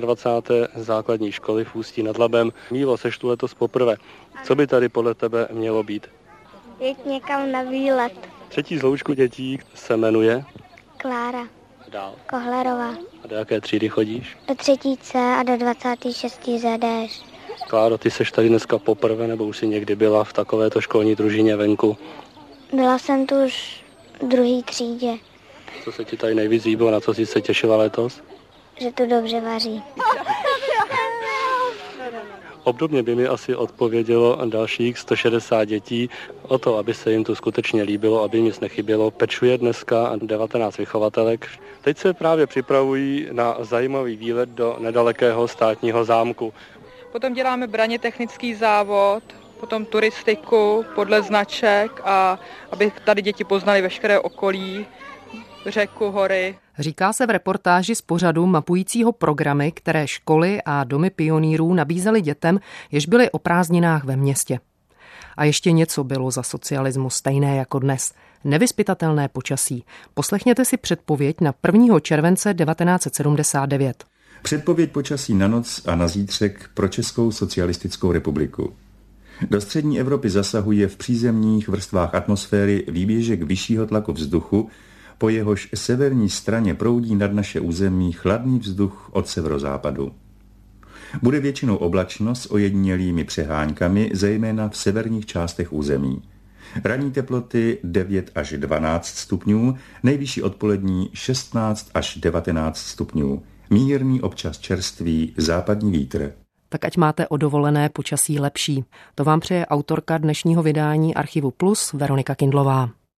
25. 0.00 0.70
základní 0.74 1.32
školy 1.32 1.64
v 1.64 1.76
Ústí 1.76 2.02
nad 2.02 2.18
Labem. 2.18 2.52
Mílo, 2.70 2.96
seš 2.96 3.18
tu 3.18 3.28
letos 3.28 3.54
poprvé. 3.54 3.96
Co 4.44 4.54
by 4.54 4.66
tady 4.66 4.88
podle 4.88 5.14
tebe 5.14 5.48
mělo 5.52 5.82
být? 5.82 6.17
Jít 6.80 7.06
někam 7.06 7.52
na 7.52 7.62
výlet. 7.62 8.12
Třetí 8.48 8.78
zloučku 8.78 9.12
dětí 9.14 9.58
se 9.74 9.96
jmenuje? 9.96 10.44
Klára. 10.96 11.48
Dál. 11.88 12.14
Kohlerová. 12.30 12.90
A 13.24 13.26
do 13.26 13.36
jaké 13.36 13.60
třídy 13.60 13.88
chodíš? 13.88 14.36
Do 14.48 14.54
třetí 14.54 14.96
C 14.96 15.18
a 15.18 15.42
do 15.42 15.56
26. 15.56 16.40
ZDŠ. 16.58 17.22
Kláro, 17.68 17.98
ty 17.98 18.10
seš 18.10 18.32
tady 18.32 18.48
dneska 18.48 18.78
poprvé, 18.78 19.26
nebo 19.28 19.44
už 19.44 19.56
jsi 19.58 19.66
někdy 19.66 19.96
byla 19.96 20.24
v 20.24 20.32
takovéto 20.32 20.80
školní 20.80 21.14
družině 21.14 21.56
venku? 21.56 21.96
Byla 22.72 22.98
jsem 22.98 23.26
tu 23.26 23.44
už 23.44 23.84
v 24.22 24.28
druhé 24.28 24.62
třídě. 24.64 25.12
Co 25.84 25.92
se 25.92 26.04
ti 26.04 26.16
tady 26.16 26.34
nejvíc 26.34 26.64
líbilo, 26.64 26.90
na 26.90 27.00
co 27.00 27.14
jsi 27.14 27.26
se 27.26 27.40
těšila 27.40 27.76
letos? 27.76 28.20
Že 28.80 28.92
tu 28.92 29.06
dobře 29.06 29.40
vaří. 29.40 29.82
Obdobně 32.64 33.02
by 33.02 33.14
mi 33.14 33.26
asi 33.26 33.56
odpovědělo 33.56 34.38
dalších 34.44 34.98
160 34.98 35.64
dětí 35.64 36.10
o 36.42 36.58
to, 36.58 36.76
aby 36.76 36.94
se 36.94 37.12
jim 37.12 37.24
tu 37.24 37.34
skutečně 37.34 37.82
líbilo, 37.82 38.22
aby 38.22 38.42
nic 38.42 38.60
nechybělo. 38.60 39.10
Pečuje 39.10 39.58
dneska 39.58 40.12
19 40.22 40.78
vychovatelek. 40.78 41.46
Teď 41.80 41.98
se 41.98 42.14
právě 42.14 42.46
připravují 42.46 43.28
na 43.32 43.56
zajímavý 43.60 44.16
výlet 44.16 44.48
do 44.48 44.76
nedalekého 44.78 45.48
státního 45.48 46.04
zámku. 46.04 46.52
Potom 47.12 47.34
děláme 47.34 47.66
braně 47.66 47.98
technický 47.98 48.54
závod, 48.54 49.22
potom 49.60 49.84
turistiku 49.84 50.84
podle 50.94 51.22
značek 51.22 52.00
a 52.04 52.38
aby 52.70 52.92
tady 53.04 53.22
děti 53.22 53.44
poznali 53.44 53.82
veškeré 53.82 54.20
okolí, 54.20 54.86
řeku, 55.66 56.10
hory. 56.10 56.58
Říká 56.78 57.12
se 57.12 57.26
v 57.26 57.30
reportáži 57.30 57.94
z 57.94 58.02
pořadu 58.02 58.46
mapujícího 58.46 59.12
programy, 59.12 59.72
které 59.72 60.06
školy 60.06 60.62
a 60.64 60.84
domy 60.84 61.10
pionýrů 61.10 61.74
nabízely 61.74 62.20
dětem, 62.20 62.60
jež 62.90 63.06
byly 63.06 63.30
o 63.30 63.38
prázdninách 63.38 64.04
ve 64.04 64.16
městě. 64.16 64.60
A 65.36 65.44
ještě 65.44 65.72
něco 65.72 66.04
bylo 66.04 66.30
za 66.30 66.42
socialismu 66.42 67.10
stejné 67.10 67.56
jako 67.56 67.78
dnes. 67.78 68.12
Nevyspytatelné 68.44 69.28
počasí. 69.28 69.84
Poslechněte 70.14 70.64
si 70.64 70.76
předpověď 70.76 71.40
na 71.40 71.54
1. 71.66 72.00
července 72.00 72.54
1979. 72.54 74.04
Předpověď 74.42 74.92
počasí 74.92 75.34
na 75.34 75.48
noc 75.48 75.82
a 75.86 75.96
na 75.96 76.08
zítřek 76.08 76.70
pro 76.74 76.88
Českou 76.88 77.32
socialistickou 77.32 78.12
republiku. 78.12 78.74
Do 79.50 79.60
střední 79.60 80.00
Evropy 80.00 80.30
zasahuje 80.30 80.88
v 80.88 80.96
přízemních 80.96 81.68
vrstvách 81.68 82.14
atmosféry 82.14 82.84
výběžek 82.88 83.42
vyššího 83.42 83.86
tlaku 83.86 84.12
vzduchu, 84.12 84.70
po 85.18 85.28
jehož 85.28 85.68
severní 85.74 86.30
straně 86.30 86.74
proudí 86.74 87.14
nad 87.14 87.32
naše 87.32 87.60
území 87.60 88.12
chladný 88.12 88.58
vzduch 88.58 89.10
od 89.12 89.28
severozápadu. 89.28 90.12
Bude 91.22 91.40
většinou 91.40 91.76
oblačno 91.76 92.34
s 92.34 92.52
ojedinělými 92.52 93.24
přeháňkami, 93.24 94.10
zejména 94.14 94.68
v 94.68 94.76
severních 94.76 95.26
částech 95.26 95.72
území. 95.72 96.22
Ranní 96.84 97.10
teploty 97.10 97.78
9 97.84 98.30
až 98.34 98.54
12 98.56 99.06
stupňů, 99.06 99.74
nejvyšší 100.02 100.42
odpolední 100.42 101.10
16 101.12 101.90
až 101.94 102.16
19 102.16 102.78
stupňů. 102.78 103.42
Mírný 103.70 104.20
občas 104.20 104.58
čerstvý 104.58 105.34
západní 105.36 105.92
vítr. 105.92 106.32
Tak 106.68 106.84
ať 106.84 106.96
máte 106.96 107.28
o 107.28 107.36
dovolené 107.36 107.88
počasí 107.88 108.40
lepší. 108.40 108.84
To 109.14 109.24
vám 109.24 109.40
přeje 109.40 109.66
autorka 109.66 110.18
dnešního 110.18 110.62
vydání 110.62 111.14
Archivu 111.14 111.50
Plus 111.50 111.92
Veronika 111.92 112.34
Kindlová. 112.34 112.90